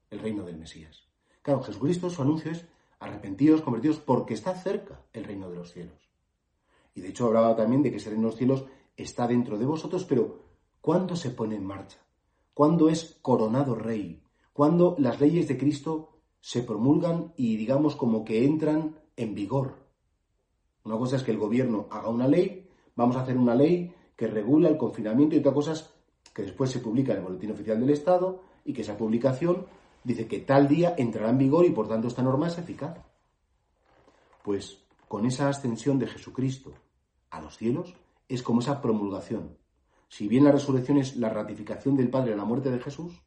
el 0.10 0.20
reino 0.20 0.44
del 0.44 0.58
Mesías. 0.58 1.08
Claro, 1.42 1.62
Jesucristo 1.62 2.10
su 2.10 2.22
anuncio 2.22 2.52
es 2.52 2.66
arrepentidos, 3.00 3.62
convertidos, 3.62 4.00
porque 4.00 4.34
está 4.34 4.56
cerca 4.56 5.02
el 5.12 5.26
reino 5.26 5.50
de 5.50 5.58
los 5.58 5.72
cielos. 5.72 6.10
Y 6.96 7.02
de 7.02 7.10
hecho 7.10 7.28
hablaba 7.28 7.56
también 7.56 7.84
de 7.84 7.92
que 7.92 7.98
ese 7.98 8.10
reino 8.10 8.24
de 8.24 8.30
los 8.30 8.38
cielos 8.38 8.66
está 8.96 9.28
dentro 9.28 9.58
de 9.58 9.66
vosotros, 9.66 10.06
pero 10.06 10.44
¿cuándo 10.80 11.16
se 11.16 11.32
pone 11.32 11.56
en 11.56 11.66
marcha? 11.66 11.98
¿Cuándo 12.54 12.90
es 12.90 13.18
coronado 13.22 13.76
rey? 13.76 14.24
¿Cuándo 14.54 14.96
las 15.00 15.20
leyes 15.20 15.48
de 15.48 15.58
Cristo 15.58 16.20
se 16.40 16.62
promulgan 16.62 17.34
y 17.36 17.56
digamos 17.58 17.96
como 17.96 18.24
que 18.24 18.46
entran 18.46 19.00
en 19.18 19.34
vigor? 19.34 19.84
Una 20.84 20.98
cosa 20.98 21.16
es 21.16 21.24
que 21.24 21.32
el 21.32 21.38
gobierno 21.38 21.88
haga 21.90 22.10
una 22.10 22.28
ley, 22.28 22.70
vamos 22.96 23.16
a 23.16 23.22
hacer 23.22 23.38
una 23.38 23.56
ley 23.56 23.94
que 24.16 24.28
regula 24.28 24.70
el 24.70 24.78
confinamiento 24.78 25.36
y 25.36 25.40
otras 25.40 25.56
cosas 25.56 25.93
que 26.34 26.44
después 26.44 26.72
se 26.72 26.80
publica 26.80 27.14
en 27.14 27.20
el 27.20 27.24
Boletín 27.24 27.52
Oficial 27.52 27.80
del 27.80 27.92
Estado 27.92 28.42
y 28.66 28.74
que 28.74 28.82
esa 28.82 28.98
publicación 28.98 29.66
dice 30.04 30.28
que 30.28 30.40
tal 30.40 30.68
día 30.68 30.96
entrará 30.98 31.30
en 31.30 31.38
vigor 31.38 31.66
y 31.66 31.72
por 31.72 31.88
tanto 31.88 32.08
esta 32.08 32.24
norma 32.24 32.48
es 32.48 32.58
eficaz. 32.58 32.98
Pues 34.44 34.84
con 35.08 35.26
esa 35.26 35.48
ascensión 35.48 36.00
de 36.00 36.08
Jesucristo 36.08 36.74
a 37.30 37.42
los 37.42 37.58
cielos 37.58 37.96
es 38.28 38.42
como 38.42 38.62
esa 38.62 38.82
promulgación. 38.82 39.58
Si 40.10 40.28
bien 40.28 40.44
la 40.44 40.52
resurrección 40.52 40.98
es 40.98 41.16
la 41.18 41.30
ratificación 41.30 41.96
del 41.96 42.10
Padre 42.10 42.34
a 42.34 42.38
la 42.38 42.46
muerte 42.46 42.70
de 42.70 42.80
Jesús, 42.80 43.22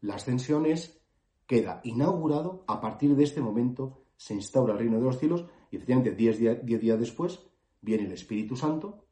la 0.00 0.14
ascensión 0.14 0.66
es, 0.66 1.00
queda 1.46 1.80
inaugurado, 1.84 2.64
a 2.66 2.80
partir 2.80 3.14
de 3.14 3.24
este 3.24 3.40
momento 3.40 4.02
se 4.16 4.34
instaura 4.34 4.72
el 4.72 4.78
reino 4.78 4.98
de 4.98 5.04
los 5.04 5.18
cielos 5.18 5.44
y 5.70 5.76
efectivamente 5.76 6.12
diez, 6.12 6.38
diez 6.38 6.80
días 6.80 6.98
después 6.98 7.40
viene 7.80 8.04
el 8.04 8.12
Espíritu 8.12 8.56
Santo, 8.56 9.04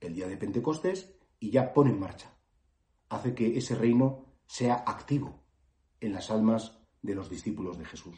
el 0.00 0.14
día 0.14 0.28
de 0.28 0.36
Pentecostés, 0.36 1.14
y 1.40 1.50
ya 1.50 1.72
pone 1.72 1.90
en 1.90 2.00
marcha. 2.00 2.31
Hace 3.12 3.34
que 3.34 3.58
ese 3.58 3.74
reino 3.74 4.24
sea 4.46 4.84
activo, 4.86 5.44
en 6.00 6.14
las 6.14 6.30
almas 6.30 6.78
de 7.02 7.14
los 7.14 7.28
discípulos 7.28 7.78
de 7.78 7.84
Jesús. 7.84 8.16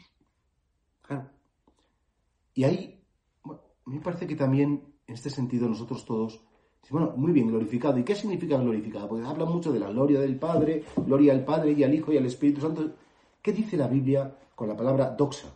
Y 2.53 2.63
ahí, 2.63 3.03
bueno, 3.43 3.61
me 3.85 3.99
parece 3.99 4.25
que 4.25 4.37
también, 4.37 4.95
en 5.05 5.13
este 5.13 5.29
sentido, 5.29 5.67
nosotros 5.67 6.05
todos, 6.05 6.41
bueno, 6.89 7.13
muy 7.17 7.33
bien, 7.33 7.47
glorificado. 7.47 7.97
¿Y 7.97 8.05
qué 8.05 8.15
significa 8.15 8.57
glorificado? 8.57 9.09
Porque 9.09 9.25
habla 9.25 9.43
mucho 9.43 9.73
de 9.73 9.79
la 9.79 9.89
gloria 9.89 10.21
del 10.21 10.39
Padre, 10.39 10.85
gloria 10.95 11.33
al 11.33 11.43
Padre 11.43 11.73
y 11.73 11.83
al 11.83 11.93
Hijo 11.93 12.13
y 12.13 12.17
al 12.17 12.25
Espíritu 12.25 12.61
Santo. 12.61 12.95
¿Qué 13.41 13.51
dice 13.51 13.75
la 13.75 13.89
Biblia 13.89 14.33
con 14.55 14.69
la 14.69 14.77
palabra 14.77 15.09
doxa? 15.09 15.49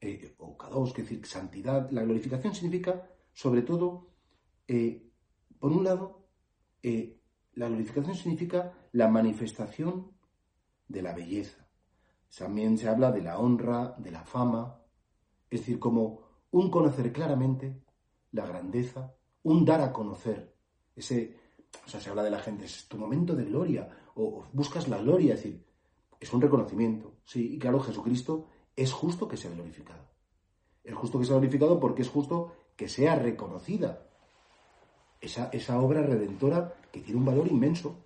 Eh, 0.00 0.34
o 0.38 0.56
kados, 0.56 0.94
que 0.94 1.02
decir 1.02 1.26
santidad. 1.26 1.90
La 1.90 2.02
glorificación 2.04 2.54
significa, 2.54 3.06
sobre 3.34 3.60
todo, 3.60 4.08
eh, 4.66 5.10
por 5.58 5.72
un 5.72 5.84
lado, 5.84 6.24
eh, 6.82 7.19
la 7.54 7.68
glorificación 7.68 8.14
significa 8.14 8.72
la 8.92 9.08
manifestación 9.08 10.12
de 10.88 11.02
la 11.02 11.12
belleza. 11.12 11.66
También 12.36 12.78
se 12.78 12.88
habla 12.88 13.10
de 13.10 13.22
la 13.22 13.38
honra, 13.38 13.94
de 13.98 14.10
la 14.10 14.24
fama, 14.24 14.80
es 15.50 15.60
decir, 15.60 15.78
como 15.78 16.20
un 16.52 16.70
conocer 16.70 17.12
claramente 17.12 17.82
la 18.32 18.46
grandeza, 18.46 19.14
un 19.42 19.64
dar 19.64 19.80
a 19.80 19.92
conocer. 19.92 20.54
Ese, 20.94 21.36
o 21.84 21.88
sea, 21.88 22.00
se 22.00 22.10
habla 22.10 22.22
de 22.22 22.30
la 22.30 22.38
gente, 22.38 22.64
es 22.64 22.86
tu 22.88 22.96
momento 22.96 23.34
de 23.34 23.44
gloria, 23.44 23.88
o, 24.14 24.46
buscas 24.52 24.88
la 24.88 24.98
gloria, 24.98 25.34
es 25.34 25.42
decir, 25.42 25.64
es 26.18 26.32
un 26.32 26.40
reconocimiento. 26.40 27.16
Sí, 27.24 27.54
y 27.54 27.58
claro, 27.58 27.80
Jesucristo 27.80 28.46
es 28.76 28.92
justo 28.92 29.26
que 29.26 29.36
sea 29.36 29.50
glorificado. 29.50 30.08
Es 30.84 30.94
justo 30.94 31.18
que 31.18 31.24
sea 31.24 31.36
glorificado 31.36 31.80
porque 31.80 32.02
es 32.02 32.08
justo 32.08 32.54
que 32.76 32.88
sea 32.88 33.16
reconocida 33.16 34.09
esa, 35.20 35.48
esa 35.52 35.80
obra 35.80 36.02
redentora 36.02 36.74
que 36.92 37.00
tiene 37.00 37.20
un 37.20 37.26
valor 37.26 37.48
inmenso. 37.48 38.04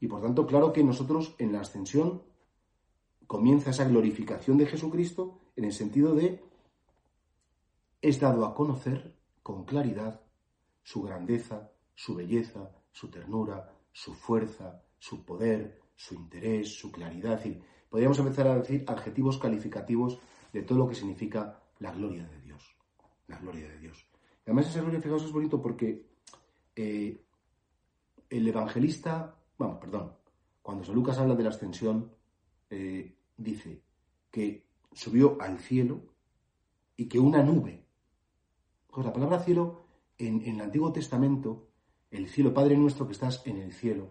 Y 0.00 0.08
por 0.08 0.20
tanto, 0.20 0.46
claro 0.46 0.72
que 0.72 0.82
nosotros 0.82 1.34
en 1.38 1.52
la 1.52 1.60
ascensión 1.60 2.22
comienza 3.26 3.70
esa 3.70 3.84
glorificación 3.84 4.58
de 4.58 4.66
Jesucristo 4.66 5.38
en 5.56 5.64
el 5.64 5.72
sentido 5.72 6.14
de 6.14 6.42
es 8.00 8.18
dado 8.20 8.44
a 8.44 8.54
conocer 8.54 9.16
con 9.42 9.64
claridad 9.64 10.20
su 10.82 11.02
grandeza, 11.02 11.72
su 11.94 12.16
belleza, 12.16 12.70
su 12.90 13.10
ternura, 13.10 13.72
su 13.92 14.12
fuerza, 14.14 14.82
su 14.98 15.24
poder, 15.24 15.80
su 15.94 16.14
interés, 16.14 16.74
su 16.74 16.90
claridad. 16.90 17.40
podríamos 17.88 18.18
empezar 18.18 18.48
a 18.48 18.58
decir 18.58 18.84
adjetivos 18.88 19.38
calificativos 19.38 20.18
de 20.52 20.62
todo 20.62 20.78
lo 20.78 20.88
que 20.88 20.94
significa 20.94 21.62
la 21.78 21.92
gloria 21.92 22.26
de 22.26 22.40
Dios. 22.40 22.76
La 23.28 23.38
gloria 23.38 23.68
de 23.68 23.78
Dios. 23.78 24.06
además 24.44 24.68
esa 24.68 24.82
gloria, 24.82 24.98
es 24.98 25.32
bonito 25.32 25.62
porque 25.62 26.11
eh, 26.76 27.24
el 28.30 28.48
evangelista 28.48 29.36
bueno, 29.62 29.78
perdón, 29.78 30.12
cuando 30.60 30.84
San 30.84 30.96
Lucas 30.96 31.18
habla 31.18 31.36
de 31.36 31.44
la 31.44 31.50
ascensión, 31.50 32.10
eh, 32.68 33.14
dice 33.36 33.80
que 34.28 34.66
subió 34.92 35.40
al 35.40 35.60
cielo 35.60 36.00
y 36.96 37.06
que 37.06 37.20
una 37.20 37.44
nube. 37.44 37.84
Pues 38.88 39.06
la 39.06 39.12
palabra 39.12 39.38
cielo, 39.38 39.84
en, 40.18 40.42
en 40.42 40.56
el 40.56 40.62
Antiguo 40.62 40.92
Testamento, 40.92 41.68
el 42.10 42.28
cielo, 42.28 42.52
Padre 42.52 42.76
nuestro 42.76 43.06
que 43.06 43.12
estás 43.12 43.42
en 43.46 43.58
el 43.58 43.72
cielo, 43.72 44.08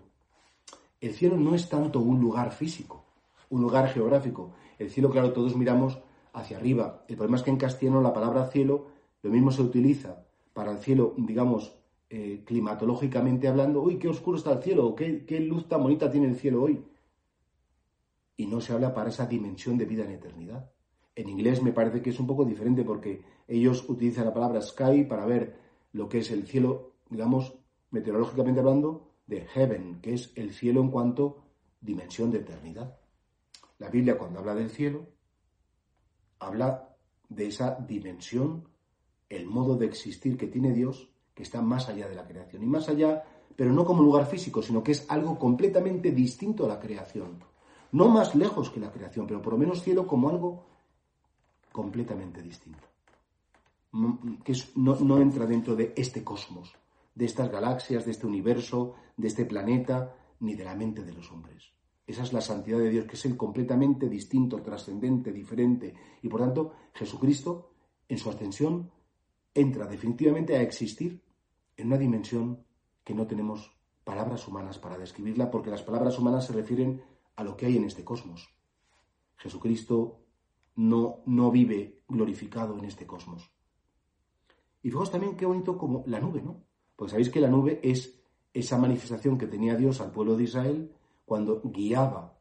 el 1.01 1.13
cielo 1.13 1.36
no 1.36 1.53
es 1.53 1.68
tanto 1.68 2.00
un 2.00 2.22
lugar 2.22 2.53
físico, 2.53 3.03
un 3.50 3.62
lugar 3.62 3.89
geográfico. 3.89 4.53
El 4.80 4.89
cielo, 4.89 5.10
claro, 5.10 5.34
todos 5.34 5.58
miramos 5.58 6.00
hacia 6.32 6.56
arriba. 6.56 7.03
El 7.10 7.18
problema 7.18 7.36
es 7.36 7.44
que 7.44 7.50
en 7.50 7.58
castellano 7.58 8.01
la 8.01 8.13
palabra 8.13 8.48
cielo 8.48 8.88
lo 9.22 9.32
mismo 9.32 9.51
se 9.51 9.63
utiliza 9.63 10.24
para 10.53 10.72
el 10.72 10.77
cielo, 10.77 11.13
digamos, 11.18 11.75
eh, 12.13 12.44
climatológicamente 12.46 13.48
hablando, 13.48 13.82
uy, 13.82 13.98
qué 13.98 14.10
oscuro 14.10 14.38
está 14.38 14.51
el 14.51 14.62
cielo, 14.62 14.94
qué, 14.94 15.24
qué 15.24 15.39
luz 15.39 15.70
tan 15.70 15.82
bonita 15.82 16.12
tiene 16.12 16.27
el 16.27 16.36
cielo 16.36 16.63
hoy. 16.63 16.84
Y 18.36 18.48
no 18.48 18.60
se 18.60 18.74
habla 18.74 18.94
para 18.94 19.12
esa 19.12 19.25
dimensión 19.25 19.77
de 19.77 19.86
vida 19.86 20.03
en 20.03 20.12
eternidad. 20.12 20.70
En 21.15 21.30
inglés 21.30 21.63
me 21.63 21.72
parece 21.72 22.01
que 22.01 22.10
es 22.10 22.20
un 22.20 22.27
poco 22.27 22.44
diferente 22.44 22.84
porque 22.84 23.24
ellos 23.48 23.86
utilizan 23.88 24.25
la 24.25 24.34
palabra 24.34 24.62
sky 24.62 25.06
para 25.06 25.25
ver 25.25 25.56
lo 25.94 26.10
que 26.10 26.18
es 26.18 26.32
el 26.32 26.46
cielo, 26.46 26.96
digamos, 27.10 27.56
meteorológicamente 27.91 28.60
hablando, 28.60 29.13
de 29.25 29.46
heaven, 29.46 30.01
que 30.01 30.15
es 30.15 30.34
el 30.36 30.51
cielo 30.51 30.82
en 30.82 30.91
cuanto 30.91 31.46
dimensión 31.80 32.30
de 32.30 32.39
eternidad. 32.39 33.00
La 33.77 33.88
Biblia 33.88 34.18
cuando 34.18 34.39
habla 34.39 34.53
del 34.53 34.70
cielo, 34.70 35.08
habla 36.39 36.94
de 37.30 37.48
esa 37.48 37.75
dimensión, 37.75 38.68
el 39.30 39.46
modo 39.46 39.77
de 39.77 39.86
existir 39.86 40.36
que 40.36 40.48
tiene 40.48 40.74
Dios 40.74 41.11
que 41.34 41.44
está 41.44 41.62
más 41.62 41.90
allá 41.90 42.08
de 42.08 42.16
la 42.16 42.28
creación. 42.28 42.64
Y 42.64 42.66
más 42.66 42.90
allá, 42.90 43.24
pero 43.56 43.72
no 43.72 43.86
como 43.86 44.04
lugar 44.04 44.26
físico, 44.26 44.62
sino 44.62 44.84
que 44.84 44.92
es 44.92 45.06
algo 45.10 45.38
completamente 45.38 46.12
distinto 46.12 46.66
a 46.66 46.68
la 46.68 46.80
creación. 46.80 47.44
No 47.92 48.08
más 48.08 48.36
lejos 48.36 48.70
que 48.70 48.80
la 48.80 48.92
creación, 48.92 49.28
pero 49.28 49.42
por 49.42 49.54
lo 49.54 49.60
menos 49.60 49.82
cielo 49.82 50.08
como 50.08 50.30
algo 50.30 50.66
completamente 51.72 52.42
distinto. 52.42 52.88
Que 54.44 54.54
no, 54.76 54.96
no 54.96 55.20
entra 55.20 55.46
dentro 55.46 55.76
de 55.76 55.94
este 55.98 56.24
cosmos, 56.24 56.74
de 57.14 57.26
estas 57.26 57.52
galaxias, 57.52 58.06
de 58.06 58.12
este 58.12 58.28
universo, 58.28 58.96
de 59.18 59.28
este 59.28 59.46
planeta, 59.46 60.16
ni 60.40 60.56
de 60.56 60.64
la 60.64 60.76
mente 60.76 61.04
de 61.04 61.14
los 61.14 61.32
hombres. 61.32 61.74
Esa 62.08 62.24
es 62.24 62.34
la 62.34 62.42
santidad 62.42 62.80
de 62.80 62.90
Dios, 62.90 63.06
que 63.06 63.16
es 63.16 63.26
el 63.26 63.38
completamente 63.38 64.10
distinto, 64.10 64.62
trascendente, 64.62 65.32
diferente. 65.32 65.94
Y 66.22 66.28
por 66.30 66.42
tanto, 66.42 66.74
Jesucristo, 66.94 67.72
en 68.08 68.18
su 68.18 68.30
ascensión, 68.30 68.92
entra 69.53 69.86
definitivamente 69.86 70.55
a 70.55 70.62
existir 70.62 71.22
en 71.77 71.88
una 71.88 71.98
dimensión 71.98 72.63
que 73.03 73.13
no 73.13 73.27
tenemos 73.27 73.72
palabras 74.03 74.48
humanas 74.48 74.79
para 74.79 74.98
describirla, 74.98 75.51
porque 75.51 75.70
las 75.70 75.84
palabras 75.84 76.17
humanas 76.17 76.46
se 76.46 76.53
refieren 76.53 77.03
a 77.36 77.43
lo 77.43 77.55
que 77.55 77.65
hay 77.65 77.77
en 77.77 77.86
este 77.86 78.03
cosmos. 78.03 78.50
Jesucristo 79.38 80.20
no, 80.75 81.20
no 81.25 81.51
vive 81.51 82.03
glorificado 82.08 82.77
en 82.77 82.86
este 82.86 83.05
cosmos. 83.05 83.51
Y 84.84 84.89
fijaos 84.89 85.12
también 85.12 85.36
qué 85.36 85.46
bonito 85.46 85.77
como 85.77 86.03
la 86.08 86.20
nube, 86.20 86.41
¿no? 86.41 86.63
Porque 86.96 87.12
sabéis 87.12 87.29
que 87.29 87.39
la 87.39 87.50
nube 87.50 87.79
es 87.84 88.20
esa 88.53 88.77
manifestación 88.77 89.38
que 89.38 89.48
tenía 89.48 89.75
Dios 89.75 90.01
al 90.01 90.12
pueblo 90.12 90.36
de 90.36 90.43
Israel 90.43 90.91
cuando 91.25 91.62
guiaba 91.63 92.38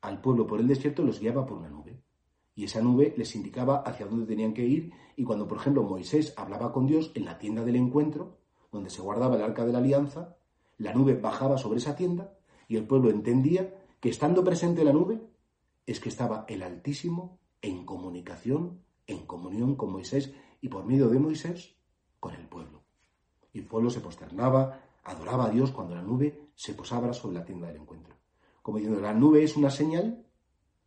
al 0.00 0.20
pueblo 0.20 0.46
por 0.46 0.60
el 0.60 0.68
desierto, 0.68 1.02
los 1.02 1.18
guiaba 1.18 1.44
por 1.44 1.58
una 1.58 1.68
nube 1.68 1.87
y 2.58 2.64
esa 2.64 2.82
nube 2.82 3.14
les 3.16 3.36
indicaba 3.36 3.82
hacia 3.82 4.06
dónde 4.06 4.26
tenían 4.26 4.52
que 4.52 4.66
ir 4.66 4.90
y 5.14 5.22
cuando, 5.22 5.46
por 5.46 5.58
ejemplo, 5.58 5.84
Moisés 5.84 6.34
hablaba 6.36 6.72
con 6.72 6.88
Dios 6.88 7.12
en 7.14 7.24
la 7.24 7.38
tienda 7.38 7.64
del 7.64 7.76
encuentro, 7.76 8.38
donde 8.72 8.90
se 8.90 9.00
guardaba 9.00 9.36
el 9.36 9.42
arca 9.42 9.64
de 9.64 9.70
la 9.70 9.78
alianza, 9.78 10.36
la 10.76 10.92
nube 10.92 11.14
bajaba 11.14 11.56
sobre 11.56 11.78
esa 11.78 11.94
tienda 11.94 12.36
y 12.66 12.74
el 12.74 12.84
pueblo 12.84 13.10
entendía 13.10 13.72
que 14.00 14.08
estando 14.08 14.42
presente 14.42 14.82
la 14.82 14.92
nube 14.92 15.20
es 15.86 16.00
que 16.00 16.08
estaba 16.08 16.46
el 16.48 16.64
Altísimo 16.64 17.38
en 17.62 17.86
comunicación, 17.86 18.80
en 19.06 19.24
comunión 19.24 19.76
con 19.76 19.92
Moisés 19.92 20.34
y 20.60 20.66
por 20.66 20.84
medio 20.84 21.08
de 21.10 21.20
Moisés 21.20 21.76
con 22.18 22.34
el 22.34 22.48
pueblo. 22.48 22.82
Y 23.52 23.60
el 23.60 23.66
pueblo 23.66 23.88
se 23.88 24.00
posternaba, 24.00 24.80
adoraba 25.04 25.44
a 25.44 25.50
Dios 25.50 25.70
cuando 25.70 25.94
la 25.94 26.02
nube 26.02 26.50
se 26.56 26.74
posaba 26.74 27.12
sobre 27.12 27.38
la 27.38 27.44
tienda 27.44 27.68
del 27.68 27.82
encuentro. 27.82 28.16
Como 28.62 28.78
diciendo, 28.78 29.00
la 29.00 29.14
nube 29.14 29.44
es 29.44 29.56
una 29.56 29.70
señal 29.70 30.24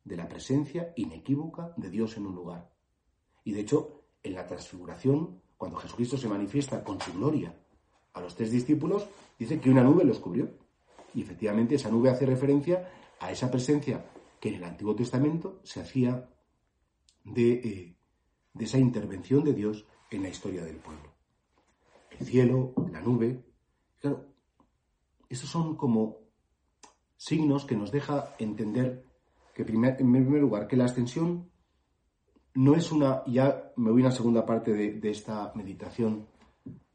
de 0.03 0.17
la 0.17 0.27
presencia 0.27 0.93
inequívoca 0.95 1.73
de 1.77 1.89
Dios 1.89 2.17
en 2.17 2.25
un 2.25 2.35
lugar. 2.35 2.71
Y 3.43 3.53
de 3.53 3.61
hecho, 3.61 4.03
en 4.23 4.33
la 4.33 4.45
transfiguración, 4.45 5.41
cuando 5.57 5.77
Jesucristo 5.77 6.17
se 6.17 6.27
manifiesta 6.27 6.83
con 6.83 6.99
su 6.99 7.13
gloria 7.13 7.55
a 8.13 8.21
los 8.21 8.35
tres 8.35 8.51
discípulos, 8.51 9.07
dice 9.37 9.59
que 9.59 9.69
una 9.69 9.83
nube 9.83 10.03
los 10.03 10.19
cubrió. 10.19 10.49
Y 11.13 11.21
efectivamente 11.21 11.75
esa 11.75 11.89
nube 11.89 12.09
hace 12.09 12.25
referencia 12.25 12.89
a 13.19 13.31
esa 13.31 13.51
presencia 13.51 14.05
que 14.39 14.49
en 14.49 14.55
el 14.55 14.63
Antiguo 14.63 14.95
Testamento 14.95 15.59
se 15.63 15.81
hacía 15.81 16.29
de, 17.23 17.51
eh, 17.53 17.95
de 18.53 18.65
esa 18.65 18.79
intervención 18.79 19.43
de 19.43 19.53
Dios 19.53 19.85
en 20.09 20.23
la 20.23 20.29
historia 20.29 20.63
del 20.63 20.77
pueblo. 20.77 21.11
El 22.19 22.25
cielo, 22.25 22.73
la 22.91 23.01
nube. 23.01 23.43
Claro, 23.99 24.25
estos 25.29 25.49
son 25.49 25.75
como 25.75 26.17
signos 27.17 27.65
que 27.65 27.75
nos 27.75 27.91
deja 27.91 28.35
entender 28.39 29.05
que, 29.53 29.63
en 29.63 29.95
primer 29.95 30.41
lugar, 30.41 30.67
que 30.67 30.77
la 30.77 30.85
ascensión 30.85 31.49
no 32.53 32.75
es 32.75 32.91
una, 32.91 33.23
ya 33.25 33.71
me 33.77 33.91
voy 33.91 34.01
a 34.01 34.05
una 34.07 34.15
segunda 34.15 34.45
parte 34.45 34.73
de, 34.73 35.09
esta 35.09 35.51
meditación, 35.55 36.27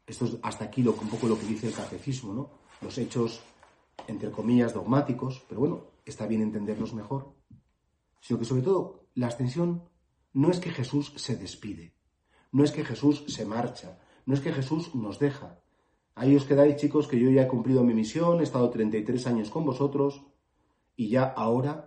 esto 0.05 0.25
es 0.25 0.37
hasta 0.43 0.65
aquí 0.65 0.83
lo, 0.83 0.93
un 0.93 1.09
poco 1.09 1.27
lo 1.27 1.39
que 1.39 1.45
dice 1.45 1.67
el 1.67 1.73
catecismo, 1.73 2.33
¿no? 2.33 2.49
los 2.81 2.97
hechos, 2.97 3.41
entre 4.07 4.31
comillas, 4.31 4.73
dogmáticos, 4.73 5.43
pero 5.47 5.61
bueno, 5.61 5.87
está 6.05 6.27
bien 6.27 6.41
entenderlos 6.41 6.93
mejor, 6.93 7.33
sino 8.21 8.39
que 8.39 8.45
sobre 8.45 8.61
todo 8.61 9.07
la 9.15 9.27
ascensión 9.27 9.83
no 10.33 10.51
es 10.51 10.59
que 10.59 10.69
Jesús 10.69 11.13
se 11.15 11.35
despide, 11.35 11.93
no 12.51 12.63
es 12.63 12.71
que 12.71 12.85
Jesús 12.85 13.23
se 13.27 13.45
marcha, 13.45 13.99
no 14.25 14.33
es 14.33 14.41
que 14.41 14.53
Jesús 14.53 14.93
nos 14.93 15.19
deja. 15.19 15.59
Ahí 16.15 16.35
os 16.35 16.45
quedáis, 16.45 16.75
chicos, 16.77 17.07
que 17.07 17.19
yo 17.19 17.29
ya 17.29 17.43
he 17.43 17.47
cumplido 17.47 17.83
mi 17.83 17.93
misión, 17.93 18.39
he 18.39 18.43
estado 18.43 18.69
33 18.69 19.27
años 19.27 19.49
con 19.49 19.65
vosotros 19.65 20.23
y 20.95 21.09
ya 21.09 21.23
ahora 21.23 21.86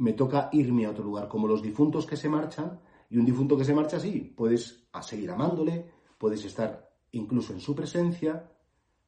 me 0.00 0.14
toca 0.14 0.48
irme 0.52 0.86
a 0.86 0.90
otro 0.90 1.04
lugar, 1.04 1.28
como 1.28 1.46
los 1.46 1.62
difuntos 1.62 2.06
que 2.06 2.16
se 2.16 2.28
marchan, 2.28 2.80
y 3.10 3.18
un 3.18 3.26
difunto 3.26 3.54
que 3.56 3.64
se 3.64 3.74
marcha, 3.74 4.00
sí, 4.00 4.32
puedes 4.34 4.88
seguir 5.02 5.30
amándole, 5.30 5.90
puedes 6.16 6.42
estar 6.46 6.90
incluso 7.12 7.52
en 7.52 7.60
su 7.60 7.74
presencia, 7.74 8.50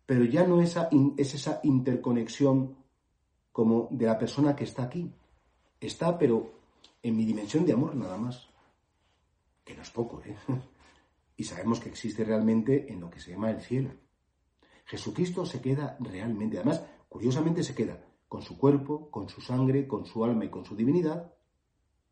pero 0.04 0.24
ya 0.24 0.46
no 0.46 0.60
es 0.60 0.76
esa 1.34 1.60
interconexión 1.62 2.76
como 3.52 3.88
de 3.90 4.04
la 4.04 4.18
persona 4.18 4.54
que 4.54 4.64
está 4.64 4.82
aquí. 4.82 5.10
Está, 5.80 6.18
pero 6.18 6.60
en 7.02 7.16
mi 7.16 7.24
dimensión 7.24 7.64
de 7.64 7.72
amor 7.72 7.94
nada 7.96 8.18
más. 8.18 8.48
Que 9.64 9.74
no 9.74 9.82
es 9.82 9.90
poco, 9.90 10.20
¿eh? 10.24 10.36
Y 11.38 11.44
sabemos 11.44 11.80
que 11.80 11.88
existe 11.88 12.22
realmente 12.22 12.92
en 12.92 13.00
lo 13.00 13.08
que 13.08 13.18
se 13.18 13.30
llama 13.30 13.50
el 13.50 13.62
cielo. 13.62 13.90
Jesucristo 14.84 15.46
se 15.46 15.62
queda 15.62 15.96
realmente, 16.00 16.58
además, 16.58 16.84
curiosamente 17.08 17.62
se 17.62 17.74
queda 17.74 17.98
con 18.32 18.40
su 18.40 18.56
cuerpo, 18.56 19.10
con 19.10 19.28
su 19.28 19.42
sangre, 19.42 19.86
con 19.86 20.06
su 20.06 20.24
alma 20.24 20.46
y 20.46 20.48
con 20.48 20.64
su 20.64 20.74
divinidad 20.74 21.34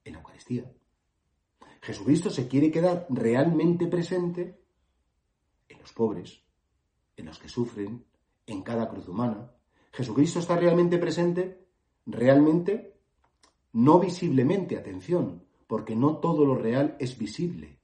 en 0.04 0.12
la 0.12 0.18
Eucaristía. 0.18 0.70
Jesucristo 1.80 2.28
se 2.28 2.46
quiere 2.46 2.70
quedar 2.70 3.06
realmente 3.08 3.86
presente 3.86 4.60
en 5.66 5.78
los 5.78 5.94
pobres, 5.94 6.42
en 7.16 7.24
los 7.24 7.38
que 7.38 7.48
sufren, 7.48 8.04
en 8.46 8.60
cada 8.60 8.86
cruz 8.90 9.08
humana. 9.08 9.50
Jesucristo 9.94 10.40
está 10.40 10.56
realmente 10.56 10.98
presente, 10.98 11.66
realmente, 12.04 13.00
no 13.72 13.98
visiblemente, 13.98 14.76
atención, 14.76 15.46
porque 15.66 15.96
no 15.96 16.18
todo 16.18 16.44
lo 16.44 16.54
real 16.54 16.96
es 17.00 17.16
visible. 17.16 17.78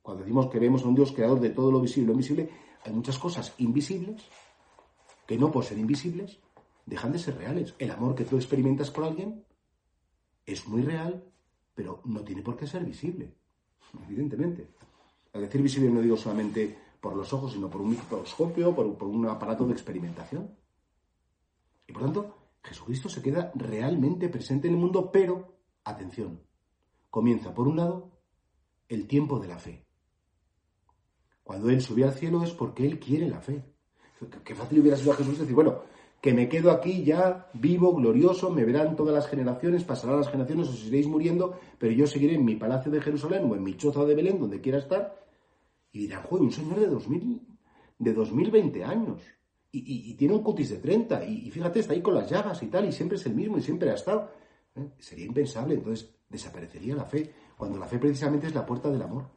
Cuando 0.00 0.22
decimos 0.22 0.46
que 0.46 0.58
vemos 0.58 0.84
a 0.84 0.88
un 0.88 0.94
Dios 0.94 1.12
creador 1.12 1.38
de 1.38 1.50
todo 1.50 1.70
lo 1.70 1.82
visible 1.82 2.06
lo 2.06 2.12
invisible, 2.14 2.48
hay 2.82 2.94
muchas 2.94 3.18
cosas 3.18 3.52
invisibles 3.58 4.24
que 5.26 5.36
no 5.36 5.52
por 5.52 5.66
ser 5.66 5.76
invisibles 5.76 6.40
dejan 6.88 7.12
de 7.12 7.18
ser 7.18 7.36
reales. 7.36 7.74
El 7.78 7.90
amor 7.90 8.14
que 8.14 8.24
tú 8.24 8.36
experimentas 8.36 8.90
por 8.90 9.04
alguien 9.04 9.44
es 10.46 10.66
muy 10.66 10.82
real, 10.82 11.22
pero 11.74 12.00
no 12.04 12.22
tiene 12.22 12.42
por 12.42 12.56
qué 12.56 12.66
ser 12.66 12.84
visible, 12.84 13.34
evidentemente. 14.06 14.68
Al 15.34 15.42
decir 15.42 15.60
visible 15.62 15.90
no 15.90 16.00
digo 16.00 16.16
solamente 16.16 16.76
por 17.00 17.14
los 17.14 17.32
ojos, 17.32 17.52
sino 17.52 17.68
por 17.68 17.82
un 17.82 17.90
microscopio, 17.90 18.74
por, 18.74 18.96
por 18.96 19.08
un 19.08 19.26
aparato 19.26 19.66
de 19.66 19.72
experimentación. 19.72 20.50
Y 21.86 21.92
por 21.92 22.02
tanto, 22.02 22.34
Jesucristo 22.62 23.08
se 23.08 23.22
queda 23.22 23.52
realmente 23.54 24.28
presente 24.28 24.68
en 24.68 24.74
el 24.74 24.80
mundo, 24.80 25.12
pero, 25.12 25.58
atención, 25.84 26.40
comienza 27.10 27.54
por 27.54 27.68
un 27.68 27.76
lado 27.76 28.10
el 28.88 29.06
tiempo 29.06 29.38
de 29.38 29.48
la 29.48 29.58
fe. 29.58 29.86
Cuando 31.44 31.70
Él 31.70 31.80
subió 31.80 32.06
al 32.06 32.14
cielo 32.14 32.42
es 32.42 32.50
porque 32.50 32.86
Él 32.86 32.98
quiere 32.98 33.28
la 33.28 33.40
fe. 33.40 33.62
Qué 34.44 34.54
fácil 34.54 34.80
hubiera 34.80 34.96
sido 34.96 35.12
a 35.12 35.16
Jesús 35.16 35.38
decir, 35.38 35.54
bueno, 35.54 35.82
que 36.20 36.34
me 36.34 36.48
quedo 36.48 36.70
aquí 36.70 37.04
ya 37.04 37.48
vivo, 37.54 37.94
glorioso, 37.94 38.50
me 38.50 38.64
verán 38.64 38.96
todas 38.96 39.14
las 39.14 39.28
generaciones, 39.28 39.84
pasarán 39.84 40.16
las 40.16 40.28
generaciones, 40.28 40.68
os 40.68 40.84
iréis 40.84 41.06
muriendo, 41.06 41.58
pero 41.78 41.92
yo 41.92 42.06
seguiré 42.06 42.34
en 42.34 42.44
mi 42.44 42.56
palacio 42.56 42.90
de 42.90 43.00
Jerusalén 43.00 43.48
o 43.48 43.54
en 43.54 43.62
mi 43.62 43.76
choza 43.76 44.04
de 44.04 44.14
Belén, 44.14 44.40
donde 44.40 44.60
quiera 44.60 44.78
estar, 44.78 45.16
y 45.92 46.00
dirán, 46.00 46.22
joder, 46.24 46.42
un 46.42 46.52
señor 46.52 46.80
de 46.80 46.88
2000, 46.88 47.40
de 47.98 48.12
2020 48.12 48.84
años, 48.84 49.22
y, 49.70 50.14
tiene 50.14 50.34
un 50.34 50.42
cutis 50.42 50.70
de 50.70 50.78
30, 50.78 51.24
y, 51.24 51.50
fíjate, 51.50 51.80
está 51.80 51.92
ahí 51.92 52.02
con 52.02 52.14
las 52.14 52.28
llagas 52.28 52.62
y 52.62 52.66
tal, 52.66 52.88
y 52.88 52.92
siempre 52.92 53.16
es 53.16 53.26
el 53.26 53.34
mismo, 53.34 53.58
y 53.58 53.62
siempre 53.62 53.90
ha 53.90 53.94
estado. 53.94 54.30
¿Eh? 54.74 54.88
Sería 54.98 55.26
impensable, 55.26 55.74
entonces 55.74 56.16
desaparecería 56.28 56.96
la 56.96 57.04
fe, 57.04 57.32
cuando 57.56 57.78
la 57.78 57.86
fe 57.86 57.98
precisamente 57.98 58.46
es 58.46 58.54
la 58.54 58.66
puerta 58.66 58.90
del 58.90 59.02
amor. 59.02 59.30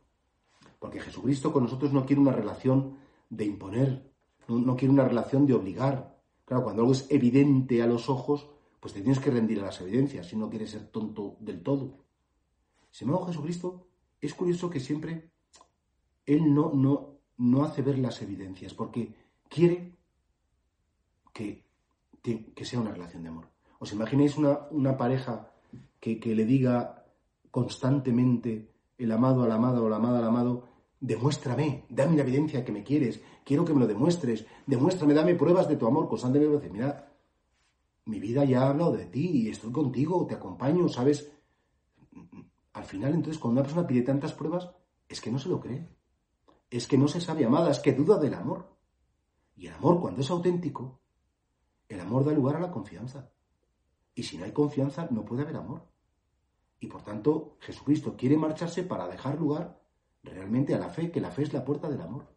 Porque 0.80 1.00
Jesucristo 1.00 1.52
con 1.52 1.63
nosotros 1.63 1.91
no 1.94 2.06
quiere 2.06 2.22
una 2.22 2.32
relación 2.32 2.98
de 3.30 3.46
imponer, 3.46 4.12
no 4.48 4.76
quiere 4.76 4.94
una 4.94 5.08
relación 5.08 5.46
de 5.46 5.54
obligar, 5.54 6.11
Claro, 6.52 6.66
cuando 6.66 6.82
algo 6.82 6.92
es 6.92 7.10
evidente 7.10 7.82
a 7.82 7.88
los 7.88 8.10
ojos, 8.10 8.46
pues 8.82 8.94
te 8.94 9.00
tienes 9.00 9.20
que 9.20 9.32
rendir 9.32 9.62
a 9.62 9.68
las 9.68 9.80
evidencias 9.80 10.28
si 10.28 10.36
no 10.36 10.50
quieres 10.50 10.72
ser 10.72 10.86
tonto 10.88 11.38
del 11.40 11.64
todo. 11.64 12.04
Sin 12.90 13.08
embargo, 13.08 13.28
Jesucristo 13.28 13.88
es 14.20 14.34
curioso 14.34 14.70
que 14.70 14.82
siempre 14.82 15.32
Él 16.26 16.54
no, 16.54 16.74
no, 16.74 17.20
no 17.38 17.64
hace 17.64 17.82
ver 17.82 18.00
las 18.00 18.22
evidencias, 18.22 18.74
porque 18.74 19.16
quiere 19.48 19.96
que, 21.32 21.64
que, 22.22 22.66
sea 22.66 22.82
una 22.82 22.92
relación 22.92 23.24
de 23.24 23.30
amor. 23.30 23.48
¿Os 23.80 23.94
imagináis 23.94 24.36
una, 24.36 24.68
una 24.72 24.98
pareja 24.98 25.54
que, 26.02 26.20
que, 26.20 26.36
le 26.36 26.44
diga 26.44 27.06
constantemente 27.50 28.74
el 28.98 29.14
amado 29.14 29.44
al 29.44 29.54
amado 29.54 29.86
o 29.86 29.90
la 29.90 29.96
amada 29.96 30.20
al 30.20 30.26
amado, 30.26 30.68
demuéstrame, 31.00 31.86
dame 31.88 32.18
la 32.18 32.24
evidencia 32.24 32.66
que 32.66 32.74
me 32.74 32.84
quieres, 32.84 33.22
quiero 33.44 33.66
que 33.66 33.74
me 33.74 33.80
lo 33.80 33.88
demuestres, 33.88 34.46
demuéstrame, 34.66 35.14
dame 35.14 35.36
pruebas 35.36 35.68
de 35.68 35.76
tu 35.76 35.88
amor 35.88 36.08
constantemente. 36.08 36.56
Decir, 36.56 36.72
mira, 36.72 37.12
mi 38.06 38.20
vida 38.20 38.44
ya 38.46 38.64
ha 38.64 38.70
hablado 38.70 38.94
de 38.94 39.06
ti 39.06 39.30
y 39.30 39.50
estoy 39.50 39.72
contigo, 39.72 40.26
te 40.28 40.36
acompaño, 40.36 40.88
¿sabes? 40.90 41.32
Al 42.74 42.86
final, 42.86 43.14
entonces, 43.14 43.40
cuando 43.40 43.60
una 43.60 43.68
persona 43.68 43.88
pide 43.88 44.02
tantas 44.02 44.34
pruebas, 44.34 44.72
es 45.08 45.22
que 45.22 45.32
no 45.32 45.40
se 45.40 45.50
lo 45.50 45.60
cree. 45.60 45.88
Es 46.70 46.88
que 46.88 46.98
no 46.98 47.08
se 47.08 47.20
sabe 47.20 47.46
amada, 47.46 47.72
es 47.72 47.80
que 47.80 47.94
duda 47.94 48.18
del 48.18 48.34
amor. 48.34 48.78
Y 49.56 49.68
el 49.68 49.74
amor, 49.74 50.00
cuando 50.00 50.22
es 50.22 50.30
auténtico, 50.30 51.02
el 51.90 52.00
amor 52.00 52.24
da 52.24 52.32
lugar 52.32 52.56
a 52.56 52.62
la 52.62 52.72
confianza. 52.72 53.30
Y 54.16 54.24
si 54.24 54.38
no 54.38 54.46
hay 54.46 54.54
confianza, 54.54 55.08
no 55.12 55.26
puede 55.26 55.44
haber 55.44 55.58
amor. 55.58 55.88
Y 56.80 56.88
por 56.88 57.04
tanto, 57.04 57.58
Jesucristo 57.60 58.16
quiere 58.16 58.38
marcharse 58.38 58.84
para 58.84 59.08
dejar 59.08 59.38
lugar 59.38 59.82
realmente 60.24 60.74
a 60.74 60.80
la 60.80 60.90
fe, 60.90 61.12
que 61.12 61.22
la 61.22 61.32
fe 61.32 61.44
es 61.44 61.54
la 61.54 61.64
puerta 61.66 61.90
del 61.90 62.02
amor. 62.02 62.34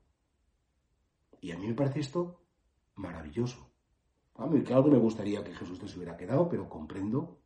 Y 1.45 1.53
a 1.53 1.59
mí 1.59 1.67
me 1.67 1.75
parece 1.75 2.01
esto 2.01 2.41
maravilloso. 2.95 3.71
A 4.37 4.47
mí, 4.47 4.63
claro 4.63 4.85
que 4.85 4.93
me 4.93 4.99
gustaría 4.99 5.45
que 5.45 5.53
Jesús 5.53 5.79
se 5.79 5.99
hubiera 5.99 6.17
quedado, 6.17 6.49
pero 6.49 6.71
comprendo 6.71 7.39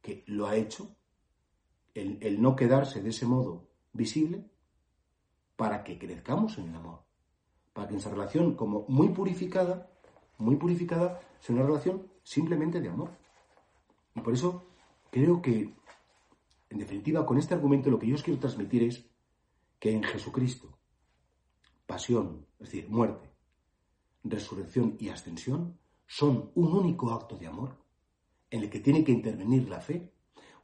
que 0.00 0.24
lo 0.26 0.46
ha 0.46 0.56
hecho, 0.56 0.96
el, 1.92 2.16
el 2.22 2.40
no 2.40 2.56
quedarse 2.56 3.02
de 3.02 3.10
ese 3.10 3.26
modo 3.26 3.68
visible, 3.92 4.50
para 5.54 5.84
que 5.84 5.98
crezcamos 5.98 6.56
en 6.56 6.70
el 6.70 6.76
amor. 6.76 7.04
Para 7.74 7.88
que 7.88 7.96
esa 7.96 8.08
relación, 8.08 8.56
como 8.56 8.86
muy 8.88 9.10
purificada, 9.10 9.90
muy 10.38 10.56
purificada, 10.56 11.20
sea 11.38 11.54
una 11.54 11.66
relación 11.66 12.10
simplemente 12.22 12.80
de 12.80 12.88
amor. 12.88 13.10
Y 14.14 14.22
por 14.22 14.32
eso 14.32 14.64
creo 15.10 15.42
que, 15.42 15.74
en 16.70 16.78
definitiva, 16.78 17.26
con 17.26 17.36
este 17.36 17.52
argumento 17.52 17.90
lo 17.90 17.98
que 17.98 18.06
yo 18.06 18.14
os 18.14 18.22
quiero 18.22 18.40
transmitir 18.40 18.84
es 18.84 19.04
que 19.78 19.92
en 19.92 20.02
Jesucristo, 20.04 20.78
pasión, 21.86 22.46
es 22.58 22.70
decir, 22.70 22.88
muerte, 22.88 23.31
resurrección 24.24 24.96
y 24.98 25.08
ascensión, 25.08 25.78
son 26.06 26.50
un 26.54 26.72
único 26.72 27.12
acto 27.12 27.36
de 27.36 27.46
amor 27.46 27.76
en 28.50 28.62
el 28.62 28.70
que 28.70 28.80
tiene 28.80 29.02
que 29.02 29.12
intervenir 29.12 29.68
la 29.68 29.80
fe. 29.80 30.12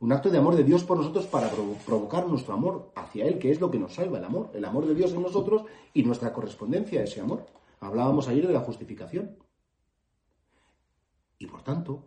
Un 0.00 0.12
acto 0.12 0.30
de 0.30 0.38
amor 0.38 0.54
de 0.54 0.64
Dios 0.64 0.84
por 0.84 0.96
nosotros 0.96 1.26
para 1.26 1.50
provocar 1.50 2.28
nuestro 2.28 2.54
amor 2.54 2.92
hacia 2.94 3.26
Él, 3.26 3.38
que 3.38 3.50
es 3.50 3.60
lo 3.60 3.70
que 3.70 3.78
nos 3.78 3.94
salva 3.94 4.18
el 4.18 4.24
amor, 4.24 4.50
el 4.54 4.64
amor 4.64 4.86
de 4.86 4.94
Dios 4.94 5.12
en 5.12 5.22
nosotros 5.22 5.64
y 5.92 6.02
nuestra 6.02 6.32
correspondencia 6.32 7.00
a 7.00 7.04
ese 7.04 7.20
amor. 7.20 7.46
Hablábamos 7.80 8.28
ayer 8.28 8.46
de 8.46 8.52
la 8.52 8.60
justificación. 8.60 9.36
Y 11.38 11.46
por 11.46 11.62
tanto, 11.62 12.04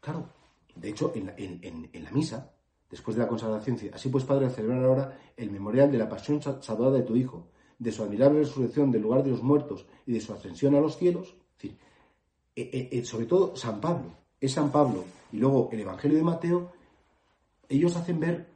claro, 0.00 0.28
de 0.74 0.88
hecho, 0.88 1.12
en 1.14 2.04
la 2.04 2.10
misa 2.12 2.54
después 2.94 3.16
de 3.16 3.22
la 3.22 3.28
consagración. 3.28 3.76
Así 3.92 4.08
pues, 4.08 4.24
Padre, 4.24 4.50
celebrar 4.50 4.84
ahora 4.84 5.18
el 5.36 5.50
memorial 5.50 5.90
de 5.90 5.98
la 5.98 6.08
pasión 6.08 6.40
saludada 6.40 6.98
de 6.98 7.02
tu 7.02 7.16
Hijo, 7.16 7.48
de 7.78 7.92
su 7.92 8.02
admirable 8.02 8.40
resurrección 8.40 8.90
del 8.90 9.02
lugar 9.02 9.22
de 9.22 9.30
los 9.30 9.42
muertos 9.42 9.86
y 10.06 10.12
de 10.12 10.20
su 10.20 10.32
ascensión 10.32 10.74
a 10.74 10.80
los 10.80 10.96
cielos. 10.96 11.28
Es 11.28 11.62
decir, 11.62 11.78
eh, 12.56 12.70
eh, 12.72 12.88
eh, 12.92 13.04
sobre 13.04 13.26
todo 13.26 13.56
San 13.56 13.80
Pablo, 13.80 14.12
es 14.40 14.52
San 14.52 14.70
Pablo 14.70 15.04
y 15.32 15.38
luego 15.38 15.68
el 15.72 15.80
Evangelio 15.80 16.16
de 16.16 16.24
Mateo, 16.24 16.72
ellos 17.68 17.96
hacen 17.96 18.20
ver 18.20 18.48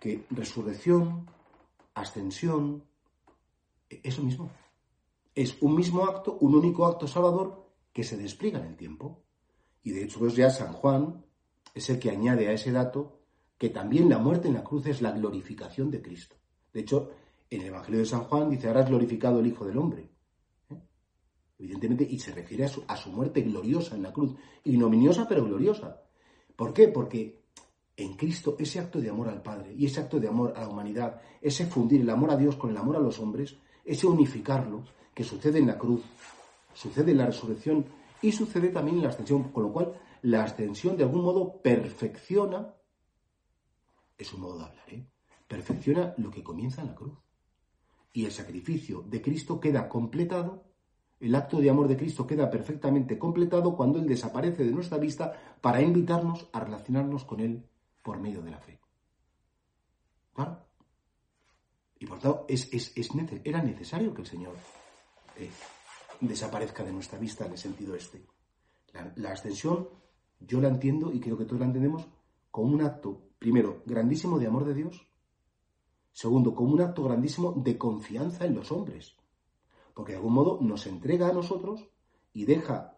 que 0.00 0.24
resurrección, 0.30 1.26
ascensión, 1.94 2.84
eso 3.88 4.22
mismo. 4.22 4.50
Es 5.34 5.60
un 5.60 5.74
mismo 5.74 6.04
acto, 6.04 6.38
un 6.40 6.54
único 6.54 6.86
acto 6.86 7.06
salvador 7.06 7.66
que 7.92 8.04
se 8.04 8.16
despliega 8.16 8.58
en 8.58 8.66
el 8.66 8.76
tiempo. 8.76 9.22
Y 9.82 9.92
de 9.92 10.04
hecho, 10.04 10.18
pues 10.18 10.34
ya 10.34 10.50
San 10.50 10.72
Juan 10.72 11.24
es 11.74 11.88
el 11.90 11.98
que 11.98 12.10
añade 12.10 12.48
a 12.48 12.52
ese 12.52 12.72
dato 12.72 13.18
que 13.58 13.68
también 13.68 14.08
la 14.08 14.18
muerte 14.18 14.48
en 14.48 14.54
la 14.54 14.64
cruz 14.64 14.86
es 14.86 15.02
la 15.02 15.12
glorificación 15.12 15.90
de 15.90 16.02
Cristo. 16.02 16.36
De 16.72 16.80
hecho, 16.80 17.10
en 17.56 17.62
el 17.62 17.68
Evangelio 17.68 18.00
de 18.00 18.06
San 18.06 18.24
Juan 18.24 18.50
dice, 18.50 18.68
ahora 18.68 18.82
glorificado 18.82 19.40
el 19.40 19.46
Hijo 19.46 19.66
del 19.66 19.78
Hombre. 19.78 20.08
¿eh? 20.70 20.80
Evidentemente, 21.58 22.06
y 22.08 22.18
se 22.18 22.32
refiere 22.32 22.64
a 22.64 22.68
su, 22.68 22.82
a 22.88 22.96
su, 22.96 23.10
muerte 23.10 23.42
gloriosa 23.42 23.94
en 23.94 24.02
la 24.02 24.12
cruz, 24.12 24.34
ignominiosa 24.64 25.28
pero 25.28 25.44
gloriosa. 25.44 26.02
¿Por 26.56 26.72
qué? 26.72 26.88
Porque 26.88 27.42
en 27.96 28.14
Cristo 28.16 28.56
ese 28.58 28.78
acto 28.78 29.00
de 29.00 29.10
amor 29.10 29.28
al 29.28 29.42
Padre 29.42 29.74
y 29.76 29.86
ese 29.86 30.00
acto 30.00 30.18
de 30.18 30.28
amor 30.28 30.54
a 30.56 30.62
la 30.62 30.68
humanidad, 30.68 31.20
ese 31.40 31.66
fundir 31.66 32.00
el 32.00 32.10
amor 32.10 32.30
a 32.30 32.36
Dios 32.36 32.56
con 32.56 32.70
el 32.70 32.76
amor 32.76 32.96
a 32.96 33.00
los 33.00 33.18
hombres, 33.18 33.56
ese 33.84 34.06
unificarlo, 34.06 34.84
que 35.14 35.24
sucede 35.24 35.58
en 35.58 35.66
la 35.66 35.78
cruz, 35.78 36.02
sucede 36.72 37.10
en 37.10 37.18
la 37.18 37.26
resurrección 37.26 37.84
y 38.22 38.32
sucede 38.32 38.68
también 38.68 38.96
en 38.96 39.02
la 39.02 39.10
ascensión, 39.10 39.52
con 39.52 39.64
lo 39.64 39.72
cual 39.72 39.92
la 40.22 40.44
ascensión 40.44 40.96
de 40.96 41.04
algún 41.04 41.22
modo 41.22 41.60
perfecciona, 41.60 42.74
es 44.16 44.32
un 44.32 44.40
modo 44.40 44.58
de 44.58 44.64
hablar, 44.64 44.88
¿eh? 44.88 45.06
perfecciona 45.46 46.14
lo 46.16 46.30
que 46.30 46.42
comienza 46.42 46.80
en 46.80 46.88
la 46.88 46.94
cruz. 46.94 47.21
Y 48.12 48.24
el 48.24 48.32
sacrificio 48.32 49.02
de 49.02 49.22
Cristo 49.22 49.58
queda 49.58 49.88
completado, 49.88 50.64
el 51.20 51.34
acto 51.34 51.60
de 51.60 51.70
amor 51.70 51.88
de 51.88 51.96
Cristo 51.96 52.26
queda 52.26 52.50
perfectamente 52.50 53.18
completado 53.18 53.76
cuando 53.76 53.98
Él 53.98 54.06
desaparece 54.06 54.64
de 54.64 54.72
nuestra 54.72 54.98
vista 54.98 55.32
para 55.60 55.80
invitarnos 55.80 56.48
a 56.52 56.60
relacionarnos 56.60 57.24
con 57.24 57.40
Él 57.40 57.64
por 58.02 58.18
medio 58.18 58.42
de 58.42 58.50
la 58.50 58.58
fe. 58.58 58.80
¿Claro? 60.34 60.58
Y 61.98 62.06
por 62.06 62.18
tanto, 62.18 62.46
es, 62.48 62.68
era 63.44 63.62
necesario 63.62 64.12
que 64.12 64.22
el 64.22 64.26
Señor 64.26 64.54
eh, 65.36 65.48
desaparezca 66.20 66.82
de 66.82 66.92
nuestra 66.92 67.18
vista 67.18 67.46
en 67.46 67.52
el 67.52 67.58
sentido 67.58 67.94
este. 67.94 68.26
La, 69.16 69.30
ascensión, 69.30 69.88
yo 70.40 70.60
la 70.60 70.68
entiendo 70.68 71.12
y 71.12 71.20
creo 71.20 71.38
que 71.38 71.44
todos 71.44 71.60
la 71.60 71.66
entendemos 71.66 72.06
como 72.50 72.74
un 72.74 72.82
acto, 72.82 73.30
primero, 73.38 73.82
grandísimo 73.86 74.38
de 74.38 74.46
amor 74.46 74.64
de 74.64 74.74
Dios, 74.74 75.06
segundo, 76.12 76.54
como 76.54 76.72
un 76.72 76.80
acto 76.80 77.04
grandísimo 77.04 77.52
de 77.52 77.78
confianza 77.78 78.44
en 78.44 78.54
los 78.54 78.70
hombres, 78.70 79.16
porque 79.94 80.12
de 80.12 80.18
algún 80.18 80.34
modo 80.34 80.58
nos 80.60 80.86
entrega 80.86 81.28
a 81.28 81.32
nosotros 81.32 81.88
y 82.32 82.44
deja 82.44 82.96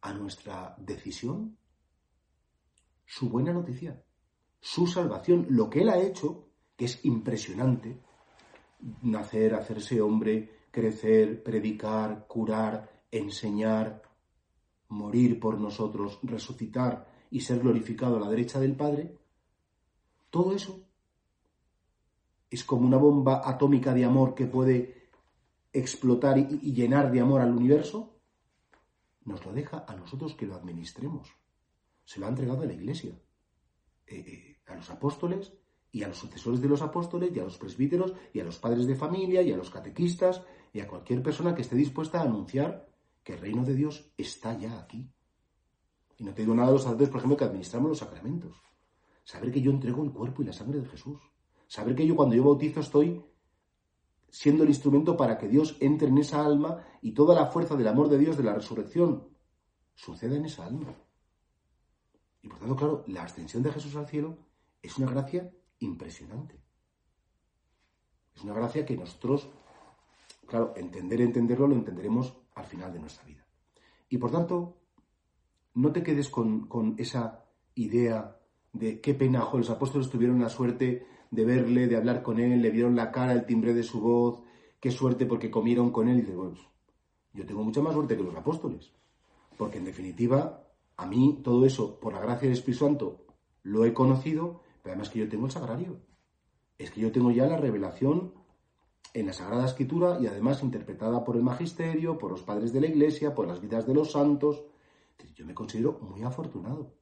a 0.00 0.12
nuestra 0.12 0.74
decisión 0.78 1.56
su 3.04 3.28
buena 3.28 3.52
noticia 3.52 4.02
su 4.60 4.86
salvación, 4.86 5.46
lo 5.50 5.70
que 5.70 5.82
Él 5.82 5.88
ha 5.88 5.98
hecho, 5.98 6.48
que 6.76 6.86
es 6.86 7.04
impresionante, 7.04 8.00
nacer, 9.02 9.54
hacerse 9.54 10.00
hombre, 10.00 10.66
crecer, 10.70 11.42
predicar, 11.42 12.26
curar, 12.26 13.04
enseñar, 13.10 14.02
morir 14.88 15.38
por 15.38 15.58
nosotros, 15.58 16.18
resucitar 16.22 17.06
y 17.30 17.40
ser 17.40 17.60
glorificado 17.60 18.16
a 18.16 18.20
la 18.20 18.28
derecha 18.28 18.58
del 18.58 18.76
Padre, 18.76 19.16
todo 20.30 20.54
eso 20.54 20.87
es 22.50 22.64
como 22.64 22.86
una 22.86 22.96
bomba 22.96 23.42
atómica 23.44 23.92
de 23.94 24.04
amor 24.04 24.34
que 24.34 24.46
puede 24.46 25.10
explotar 25.72 26.38
y, 26.38 26.72
llenar 26.72 27.10
de 27.10 27.20
amor 27.20 27.40
al 27.40 27.54
universo, 27.54 28.16
nos 29.24 29.44
lo 29.44 29.52
deja 29.52 29.84
a 29.86 29.94
nosotros 29.94 30.34
que 30.34 30.46
lo 30.46 30.54
administremos. 30.54 31.28
Se 32.04 32.18
lo 32.18 32.26
ha 32.26 32.30
entregado 32.30 32.62
a 32.62 32.66
la 32.66 32.72
Iglesia. 32.72 33.12
Eh, 34.06 34.24
eh, 34.26 34.58
a 34.66 34.76
los 34.76 34.90
apóstoles 34.90 35.52
y 35.90 36.02
a 36.02 36.08
los 36.08 36.18
sucesores 36.18 36.60
de 36.60 36.68
los 36.68 36.82
apóstoles 36.82 37.34
y 37.34 37.40
a 37.40 37.44
los 37.44 37.58
presbíteros 37.58 38.14
y 38.32 38.40
a 38.40 38.44
los 38.44 38.58
padres 38.58 38.86
de 38.86 38.94
familia 38.94 39.42
y 39.42 39.52
a 39.52 39.56
los 39.56 39.70
catequistas 39.70 40.42
y 40.72 40.80
a 40.80 40.86
cualquier 40.86 41.22
persona 41.22 41.54
que 41.54 41.62
esté 41.62 41.76
dispuesta 41.76 42.20
a 42.20 42.24
anunciar 42.24 42.88
que 43.22 43.34
el 43.34 43.40
reino 43.40 43.64
de 43.64 43.74
Dios 43.74 44.12
está 44.16 44.56
ya 44.56 44.78
aquí. 44.78 45.10
Y 46.18 46.24
no 46.24 46.34
te 46.34 46.42
digo 46.42 46.54
nada 46.54 46.68
a 46.68 46.72
los 46.72 46.82
sacerdotes, 46.82 47.10
por 47.10 47.18
ejemplo, 47.18 47.36
que 47.36 47.44
administramos 47.44 47.90
los 47.90 47.98
sacramentos. 47.98 48.56
Saber 49.24 49.52
que 49.52 49.60
yo 49.60 49.70
entrego 49.70 50.02
el 50.04 50.12
cuerpo 50.12 50.42
y 50.42 50.46
la 50.46 50.52
sangre 50.52 50.80
de 50.80 50.88
Jesús. 50.88 51.20
Saber 51.68 51.94
que 51.94 52.06
yo 52.06 52.16
cuando 52.16 52.34
yo 52.34 52.42
bautizo 52.42 52.80
estoy 52.80 53.24
siendo 54.30 54.64
el 54.64 54.70
instrumento 54.70 55.16
para 55.16 55.38
que 55.38 55.48
Dios 55.48 55.76
entre 55.80 56.08
en 56.08 56.18
esa 56.18 56.44
alma 56.44 56.84
y 57.00 57.12
toda 57.12 57.34
la 57.34 57.46
fuerza 57.46 57.76
del 57.76 57.88
amor 57.88 58.08
de 58.08 58.18
Dios 58.18 58.36
de 58.36 58.42
la 58.42 58.54
resurrección 58.54 59.28
suceda 59.94 60.36
en 60.36 60.46
esa 60.46 60.66
alma. 60.66 60.94
Y 62.42 62.48
por 62.48 62.58
tanto, 62.58 62.76
claro, 62.76 63.04
la 63.06 63.22
ascensión 63.22 63.62
de 63.62 63.72
Jesús 63.72 63.94
al 63.96 64.08
cielo 64.08 64.38
es 64.82 64.96
una 64.98 65.10
gracia 65.10 65.52
impresionante. 65.78 66.60
Es 68.34 68.42
una 68.44 68.54
gracia 68.54 68.86
que 68.86 68.96
nosotros, 68.96 69.48
claro, 70.46 70.72
entender, 70.76 71.20
entenderlo, 71.20 71.66
lo 71.66 71.74
entenderemos 71.74 72.36
al 72.54 72.64
final 72.64 72.92
de 72.92 73.00
nuestra 73.00 73.24
vida. 73.24 73.44
Y 74.08 74.18
por 74.18 74.30
tanto, 74.30 74.78
no 75.74 75.92
te 75.92 76.02
quedes 76.02 76.28
con, 76.28 76.94
esa 76.98 77.44
idea 77.74 78.37
de 78.72 79.00
qué 79.00 79.14
pena, 79.14 79.42
ojo, 79.42 79.58
los 79.58 79.70
apóstoles 79.70 80.10
tuvieron 80.10 80.40
la 80.40 80.48
suerte 80.48 81.06
de 81.30 81.44
verle, 81.44 81.86
de 81.86 81.96
hablar 81.96 82.22
con 82.22 82.38
él, 82.38 82.62
le 82.62 82.70
vieron 82.70 82.96
la 82.96 83.10
cara, 83.10 83.32
el 83.32 83.46
timbre 83.46 83.74
de 83.74 83.82
su 83.82 84.00
voz, 84.00 84.42
qué 84.80 84.90
suerte 84.90 85.26
porque 85.26 85.50
comieron 85.50 85.90
con 85.90 86.08
él. 86.08 86.18
Y 86.18 86.20
dices, 86.20 86.36
bueno, 86.36 86.52
pues, 86.52 86.66
yo 87.32 87.46
tengo 87.46 87.62
mucha 87.62 87.80
más 87.80 87.94
suerte 87.94 88.16
que 88.16 88.22
los 88.22 88.36
apóstoles. 88.36 88.92
Porque 89.56 89.78
en 89.78 89.84
definitiva, 89.84 90.64
a 90.96 91.06
mí 91.06 91.40
todo 91.42 91.64
eso, 91.66 91.98
por 92.00 92.12
la 92.12 92.20
gracia 92.20 92.48
del 92.48 92.56
Espíritu 92.56 92.84
Santo, 92.84 93.26
lo 93.62 93.84
he 93.84 93.92
conocido, 93.92 94.62
pero 94.82 94.94
además 94.94 95.10
que 95.10 95.18
yo 95.18 95.28
tengo 95.28 95.46
el 95.46 95.52
sagrario. 95.52 96.00
Es 96.78 96.90
que 96.90 97.00
yo 97.00 97.12
tengo 97.12 97.30
ya 97.30 97.46
la 97.46 97.56
revelación 97.56 98.32
en 99.14 99.26
la 99.26 99.32
Sagrada 99.32 99.66
Escritura 99.66 100.18
y 100.20 100.26
además 100.26 100.62
interpretada 100.62 101.24
por 101.24 101.36
el 101.36 101.42
magisterio, 101.42 102.18
por 102.18 102.30
los 102.30 102.42
padres 102.42 102.72
de 102.72 102.80
la 102.80 102.86
Iglesia, 102.86 103.34
por 103.34 103.48
las 103.48 103.60
vidas 103.60 103.86
de 103.86 103.94
los 103.94 104.12
santos. 104.12 104.64
Yo 105.34 105.44
me 105.44 105.54
considero 105.54 105.98
muy 106.00 106.22
afortunado. 106.22 106.92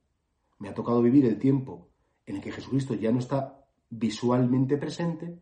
Me 0.59 0.69
ha 0.69 0.75
tocado 0.75 1.03
vivir 1.03 1.27
el 1.27 1.38
tiempo 1.38 1.88
en 2.25 2.37
el 2.37 2.42
que 2.42 2.53
Jesucristo 2.53 2.95
ya 2.95 3.12
no 3.12 3.19
está 3.19 3.66
visualmente 3.90 4.77
presente, 4.77 5.38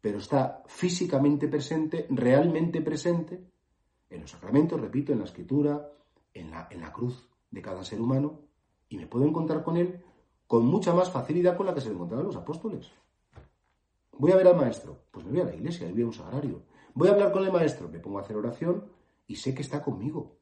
pero 0.00 0.18
está 0.18 0.62
físicamente 0.66 1.48
presente, 1.48 2.06
realmente 2.10 2.80
presente, 2.82 3.42
en 4.10 4.20
los 4.20 4.30
sacramentos, 4.30 4.80
repito, 4.80 5.12
en 5.12 5.18
la 5.20 5.24
escritura, 5.24 5.88
en 6.32 6.50
la, 6.50 6.68
en 6.70 6.80
la 6.80 6.92
cruz 6.92 7.28
de 7.50 7.62
cada 7.62 7.84
ser 7.84 8.00
humano, 8.00 8.40
y 8.88 8.96
me 8.96 9.06
puedo 9.06 9.24
encontrar 9.24 9.62
con 9.62 9.76
él 9.76 10.02
con 10.46 10.66
mucha 10.66 10.92
más 10.92 11.10
facilidad 11.10 11.56
con 11.56 11.66
la 11.66 11.74
que 11.74 11.80
se 11.80 11.90
encontraban 11.90 12.26
los 12.26 12.36
apóstoles. 12.36 12.90
Voy 14.12 14.30
a 14.32 14.36
ver 14.36 14.46
al 14.46 14.56
maestro, 14.56 15.04
pues 15.10 15.24
me 15.24 15.32
voy 15.32 15.40
a 15.40 15.44
la 15.44 15.54
iglesia, 15.54 15.88
y 15.88 15.92
voy 15.92 16.02
a 16.02 16.06
un 16.06 16.12
sagrario. 16.12 16.62
Voy 16.94 17.08
a 17.08 17.12
hablar 17.12 17.32
con 17.32 17.44
el 17.44 17.52
maestro, 17.52 17.88
me 17.88 17.98
pongo 17.98 18.18
a 18.18 18.22
hacer 18.22 18.36
oración 18.36 18.84
y 19.26 19.36
sé 19.36 19.54
que 19.54 19.62
está 19.62 19.82
conmigo. 19.82 20.36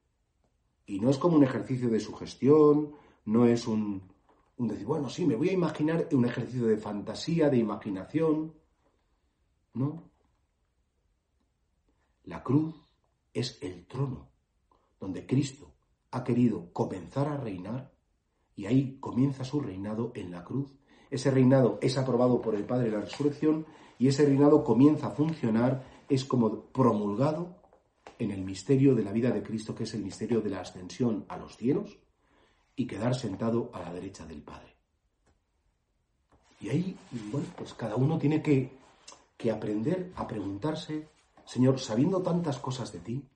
Y 0.85 1.01
no 1.01 1.09
es 1.09 1.19
como 1.19 1.37
un 1.37 1.45
ejercicio 1.45 1.89
de 1.89 2.01
sugestión, 2.01 2.93
no 3.25 3.47
es 3.47 3.67
un 3.67 4.12
decir, 4.57 4.87
bueno, 4.87 5.09
sí, 5.09 5.27
me 5.27 5.37
voy 5.37 5.51
a 5.51 5.53
imaginar 5.53 6.09
un 6.13 6.25
ejercicio 6.25 6.67
de 6.67 6.77
fantasía, 6.77 7.49
de 7.49 7.59
imaginación. 7.59 8.55
No. 9.75 10.11
La 12.25 12.43
cruz 12.43 12.75
es 13.33 13.59
el 13.63 13.87
trono 13.87 14.31
donde 15.01 15.27
Cristo 15.27 15.75
ha 16.13 16.23
querido 16.23 16.73
comenzar 16.73 17.29
a 17.29 17.37
reinar 17.37 17.93
y 18.55 18.67
ahí 18.67 18.99
comienza 19.01 19.45
su 19.45 19.61
reinado 19.61 20.13
en 20.15 20.31
la 20.31 20.45
cruz. 20.45 20.79
Ese 21.11 21.31
reinado 21.31 21.79
es 21.83 21.99
aprobado 21.99 22.41
por 22.41 22.55
el 22.55 22.65
Padre 22.65 22.85
de 22.85 22.97
la 22.97 23.01
Resurrección 23.01 23.67
y 23.99 24.09
ese 24.09 24.25
reinado 24.27 24.63
comienza 24.63 25.09
a 25.09 25.11
funcionar, 25.11 25.85
es 26.09 26.25
como 26.25 26.67
promulgado 26.67 27.57
en 28.19 28.31
el 28.31 28.45
misterio 28.45 28.95
de 28.95 29.03
la 29.03 29.13
vida 29.13 29.31
de 29.31 29.43
Cristo, 29.43 29.75
que 29.75 29.85
es 29.85 29.95
el 29.95 30.05
misterio 30.05 30.41
de 30.41 30.51
la 30.51 30.61
ascensión 30.61 31.25
a 31.29 31.37
los 31.39 31.57
cielos 31.57 32.02
y 32.77 32.87
quedar 32.87 33.15
sentado 33.15 33.71
a 33.73 33.81
la 33.81 33.93
derecha 33.93 34.27
del 34.27 34.43
Padre. 34.43 34.77
Y 36.61 36.69
ahí, 36.69 36.97
bueno, 37.31 37.47
pues 37.57 37.75
cada 37.75 37.97
uno 37.97 38.19
tiene 38.19 38.43
que, 38.43 38.73
que 39.37 39.51
aprender 39.51 40.13
a 40.15 40.27
preguntarse, 40.27 41.09
Señor, 41.45 41.81
sabiendo 41.81 42.23
tantas 42.23 42.59
cosas 42.59 42.93
de 42.93 43.01
ti, 43.01 43.29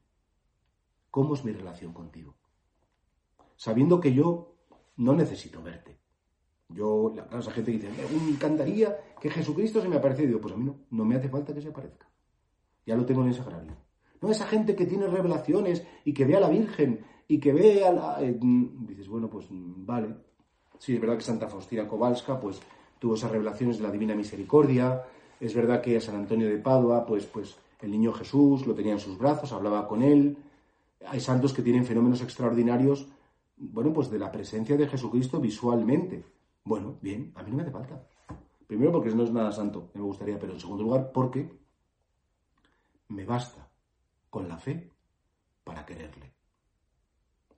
¿cómo 1.10 1.34
es 1.34 1.44
mi 1.44 1.52
relación 1.52 1.92
contigo? 1.92 2.34
Sabiendo 3.56 4.00
que 4.00 4.14
yo 4.14 4.54
no 4.96 5.14
necesito 5.14 5.62
verte. 5.62 5.98
Yo, 6.68 7.12
la, 7.14 7.42
gente 7.52 7.70
dice, 7.70 7.90
me 7.90 8.30
encantaría 8.30 8.96
que 9.20 9.30
Jesucristo 9.30 9.80
se 9.80 9.88
me 9.88 9.96
apareciera. 9.96 10.24
Y 10.24 10.28
digo, 10.28 10.40
pues 10.40 10.54
a 10.54 10.56
mí 10.56 10.64
no, 10.64 10.80
no 10.90 11.04
me 11.04 11.16
hace 11.16 11.28
falta 11.28 11.54
que 11.54 11.62
se 11.62 11.68
aparezca. 11.68 12.08
Ya 12.84 12.96
lo 12.96 13.04
tengo 13.04 13.22
en 13.22 13.28
el 13.28 13.34
sagrario. 13.34 13.76
No, 14.20 14.30
esa 14.30 14.46
gente 14.46 14.74
que 14.74 14.86
tiene 14.86 15.06
revelaciones 15.06 15.84
y 16.04 16.12
que 16.12 16.24
ve 16.24 16.36
a 16.36 16.40
la 16.40 16.48
Virgen 16.48 17.00
y 17.28 17.38
que 17.38 17.52
ve 17.52 17.84
a 17.84 17.92
la... 17.92 18.22
Eh, 18.22 18.38
dices, 18.40 19.08
bueno, 19.08 19.28
pues 19.28 19.46
vale. 19.50 20.14
Sí, 20.78 20.94
es 20.94 21.00
verdad 21.00 21.16
que 21.16 21.22
Santa 21.22 21.48
Faustina 21.48 21.86
Kowalska, 21.86 22.38
pues 22.38 22.60
tuvo 22.98 23.14
esas 23.14 23.30
revelaciones 23.30 23.78
de 23.78 23.84
la 23.84 23.90
Divina 23.90 24.14
Misericordia. 24.14 25.02
Es 25.40 25.54
verdad 25.54 25.80
que 25.80 25.96
a 25.96 26.00
San 26.00 26.16
Antonio 26.16 26.48
de 26.48 26.58
Padua, 26.58 27.04
pues, 27.04 27.26
pues 27.26 27.56
el 27.80 27.90
niño 27.90 28.12
Jesús 28.12 28.66
lo 28.66 28.74
tenía 28.74 28.92
en 28.92 29.00
sus 29.00 29.18
brazos, 29.18 29.52
hablaba 29.52 29.86
con 29.86 30.02
él. 30.02 30.36
Hay 31.06 31.20
santos 31.20 31.52
que 31.52 31.62
tienen 31.62 31.84
fenómenos 31.84 32.22
extraordinarios 32.22 33.06
bueno, 33.56 33.92
pues 33.92 34.10
de 34.10 34.18
la 34.18 34.30
presencia 34.30 34.76
de 34.76 34.86
Jesucristo 34.86 35.40
visualmente. 35.40 36.24
Bueno, 36.64 36.98
bien, 37.00 37.32
a 37.34 37.42
mí 37.42 37.50
no 37.50 37.56
me 37.56 37.62
hace 37.62 37.72
falta. 37.72 38.06
Primero 38.66 38.92
porque 38.92 39.14
no 39.14 39.22
es 39.22 39.32
nada 39.32 39.52
santo, 39.52 39.90
me 39.94 40.02
gustaría, 40.02 40.38
pero 40.38 40.52
en 40.52 40.60
segundo 40.60 40.82
lugar 40.82 41.10
porque 41.12 41.48
me 43.08 43.24
basta 43.24 43.65
con 44.36 44.50
la 44.50 44.58
fe 44.58 44.92
para 45.64 45.86
quererle. 45.86 46.34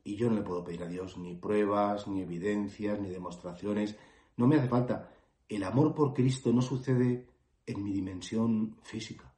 Y 0.04 0.14
yo 0.14 0.30
no 0.30 0.36
le 0.36 0.42
puedo 0.42 0.62
pedir 0.62 0.84
a 0.84 0.86
Dios 0.86 1.18
ni 1.18 1.34
pruebas, 1.34 2.06
ni 2.06 2.22
evidencias, 2.22 3.00
ni 3.00 3.08
demostraciones. 3.08 3.98
No 4.36 4.46
me 4.46 4.58
hace 4.58 4.68
falta. 4.68 5.10
El 5.48 5.64
amor 5.64 5.92
por 5.92 6.14
Cristo 6.14 6.52
no 6.52 6.62
sucede 6.62 7.26
en 7.66 7.82
mi 7.82 7.92
dimensión 7.92 8.76
física. 8.84 9.34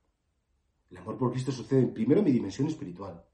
El 0.91 0.99
amor 0.99 1.17
por 1.17 1.31
Cristo 1.31 1.51
sucede 1.51 1.87
primero 1.87 2.21
en 2.21 2.27
mi 2.27 2.33
dimensión 2.33 2.69
espiritual, 2.69 3.25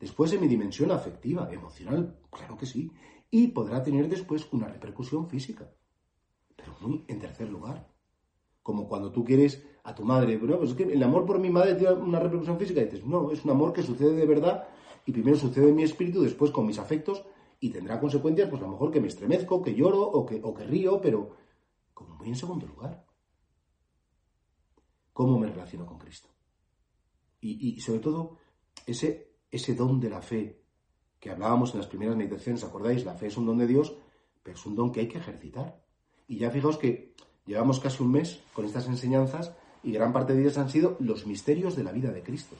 después 0.00 0.32
en 0.32 0.40
mi 0.40 0.48
dimensión 0.48 0.90
afectiva, 0.90 1.48
emocional, 1.52 2.18
claro 2.28 2.56
que 2.56 2.66
sí, 2.66 2.90
y 3.30 3.46
podrá 3.46 3.84
tener 3.84 4.08
después 4.08 4.52
una 4.52 4.66
repercusión 4.66 5.28
física. 5.28 5.70
Pero 6.56 6.74
muy 6.80 7.04
en 7.06 7.20
tercer 7.20 7.48
lugar. 7.48 7.88
Como 8.62 8.88
cuando 8.88 9.10
tú 9.10 9.24
quieres 9.24 9.64
a 9.84 9.94
tu 9.94 10.04
madre, 10.04 10.36
bueno, 10.36 10.58
pues 10.58 10.70
es 10.70 10.76
que 10.76 10.84
el 10.84 11.02
amor 11.02 11.26
por 11.26 11.38
mi 11.38 11.50
madre 11.50 11.74
tiene 11.74 11.94
una 11.94 12.20
repercusión 12.20 12.58
física, 12.58 12.80
y 12.80 12.84
dices, 12.84 13.04
no, 13.04 13.30
es 13.30 13.44
un 13.44 13.50
amor 13.50 13.72
que 13.72 13.82
sucede 13.82 14.12
de 14.12 14.26
verdad 14.26 14.68
y 15.04 15.12
primero 15.12 15.36
sucede 15.36 15.70
en 15.70 15.74
mi 15.74 15.82
espíritu, 15.82 16.22
después 16.22 16.50
con 16.50 16.66
mis 16.66 16.78
afectos 16.78 17.24
y 17.58 17.70
tendrá 17.70 18.00
consecuencias, 18.00 18.48
pues 18.48 18.60
a 18.62 18.66
lo 18.66 18.72
mejor 18.72 18.90
que 18.90 19.00
me 19.00 19.08
estremezco, 19.08 19.62
que 19.62 19.74
lloro 19.74 20.02
o 20.02 20.26
que, 20.26 20.40
o 20.42 20.54
que 20.54 20.64
río, 20.64 21.00
pero 21.00 21.36
como 21.94 22.16
muy 22.16 22.28
en 22.28 22.36
segundo 22.36 22.66
lugar. 22.66 23.04
¿Cómo 25.12 25.38
me 25.38 25.46
relaciono 25.46 25.86
con 25.86 25.98
Cristo? 25.98 26.28
Y, 27.40 27.80
sobre 27.80 27.98
todo, 27.98 28.38
ese, 28.86 29.34
ese 29.50 29.74
don 29.74 29.98
de 29.98 30.08
la 30.08 30.22
fe 30.22 30.62
que 31.18 31.30
hablábamos 31.30 31.72
en 31.72 31.78
las 31.78 31.88
primeras 31.88 32.16
meditaciones, 32.16 32.62
¿acordáis? 32.62 33.04
La 33.04 33.14
fe 33.14 33.26
es 33.26 33.36
un 33.36 33.46
don 33.46 33.58
de 33.58 33.66
Dios, 33.66 33.96
pero 34.42 34.56
es 34.56 34.64
un 34.64 34.76
don 34.76 34.92
que 34.92 35.00
hay 35.00 35.08
que 35.08 35.18
ejercitar. 35.18 35.84
Y 36.28 36.38
ya 36.38 36.50
fijaos 36.50 36.78
que 36.78 37.14
llevamos 37.46 37.80
casi 37.80 38.02
un 38.02 38.12
mes 38.12 38.40
con 38.52 38.64
estas 38.64 38.86
enseñanzas 38.86 39.52
y 39.82 39.92
gran 39.92 40.12
parte 40.12 40.34
de 40.34 40.42
ellas 40.42 40.58
han 40.58 40.70
sido 40.70 40.96
los 41.00 41.26
misterios 41.26 41.76
de 41.76 41.84
la 41.84 41.92
vida 41.92 42.12
de 42.12 42.22
Cristo. 42.22 42.56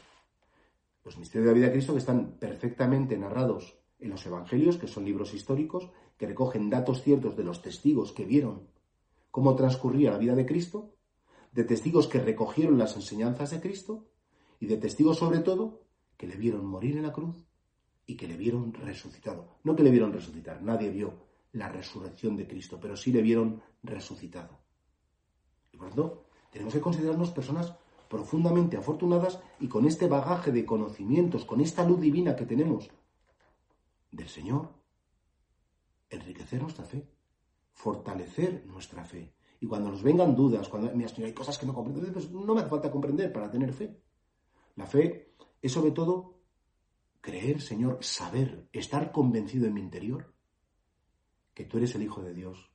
Los 1.04 1.18
misterios 1.18 1.46
de 1.46 1.52
la 1.52 1.56
vida 1.56 1.66
de 1.66 1.72
Cristo 1.72 1.92
que 1.92 1.98
están 1.98 2.32
perfectamente 2.38 3.16
narrados 3.16 3.78
en 3.98 4.10
los 4.10 4.24
Evangelios, 4.26 4.76
que 4.76 4.88
son 4.88 5.04
libros 5.04 5.34
históricos, 5.34 5.90
que 6.16 6.26
recogen 6.26 6.70
datos 6.70 7.02
ciertos 7.02 7.36
de 7.36 7.44
los 7.44 7.62
testigos 7.62 8.12
que 8.12 8.24
vieron 8.24 8.68
cómo 9.30 9.56
transcurría 9.56 10.10
la 10.10 10.18
vida 10.18 10.34
de 10.34 10.46
Cristo, 10.46 10.94
de 11.52 11.64
testigos 11.64 12.06
que 12.06 12.20
recogieron 12.20 12.78
las 12.78 12.96
enseñanzas 12.96 13.50
de 13.50 13.60
Cristo 13.60 14.06
y 14.60 14.66
de 14.66 14.76
testigos 14.76 15.18
sobre 15.18 15.40
todo 15.40 15.82
que 16.16 16.26
le 16.26 16.36
vieron 16.36 16.66
morir 16.66 16.96
en 16.96 17.04
la 17.04 17.12
cruz 17.12 17.44
y 18.06 18.16
que 18.16 18.28
le 18.28 18.36
vieron 18.36 18.74
resucitado. 18.74 19.58
No 19.64 19.74
que 19.74 19.82
le 19.82 19.90
vieron 19.90 20.12
resucitar, 20.12 20.62
nadie 20.62 20.90
vio 20.90 21.14
la 21.52 21.68
resurrección 21.68 22.36
de 22.36 22.46
Cristo, 22.46 22.78
pero 22.80 22.96
sí 22.96 23.12
le 23.12 23.22
vieron 23.22 23.62
resucitado. 23.82 24.61
Tenemos 26.50 26.74
que 26.74 26.80
considerarnos 26.80 27.30
personas 27.30 27.74
profundamente 28.08 28.76
afortunadas 28.76 29.40
y 29.58 29.68
con 29.68 29.86
este 29.86 30.06
bagaje 30.06 30.52
de 30.52 30.66
conocimientos, 30.66 31.44
con 31.44 31.60
esta 31.60 31.84
luz 31.84 32.00
divina 32.00 32.36
que 32.36 32.46
tenemos 32.46 32.90
del 34.10 34.28
Señor, 34.28 34.68
enriquecer 36.10 36.60
nuestra 36.60 36.84
fe, 36.84 37.08
fortalecer 37.72 38.64
nuestra 38.66 39.04
fe. 39.04 39.34
Y 39.60 39.66
cuando 39.66 39.90
nos 39.90 40.02
vengan 40.02 40.36
dudas, 40.36 40.68
cuando 40.68 40.90
hay 40.90 41.32
cosas 41.32 41.56
que 41.56 41.66
no 41.66 41.72
comprendo, 41.72 42.12
pues 42.12 42.30
no 42.30 42.54
me 42.54 42.60
hace 42.60 42.68
falta 42.68 42.90
comprender 42.90 43.32
para 43.32 43.50
tener 43.50 43.72
fe. 43.72 43.96
La 44.76 44.86
fe 44.86 45.34
es 45.62 45.72
sobre 45.72 45.92
todo 45.92 46.42
creer, 47.22 47.60
Señor, 47.62 47.98
saber, 48.02 48.68
estar 48.72 49.12
convencido 49.12 49.66
en 49.66 49.74
mi 49.74 49.80
interior 49.80 50.34
que 51.54 51.64
tú 51.64 51.78
eres 51.78 51.94
el 51.94 52.02
Hijo 52.02 52.22
de 52.22 52.34
Dios, 52.34 52.70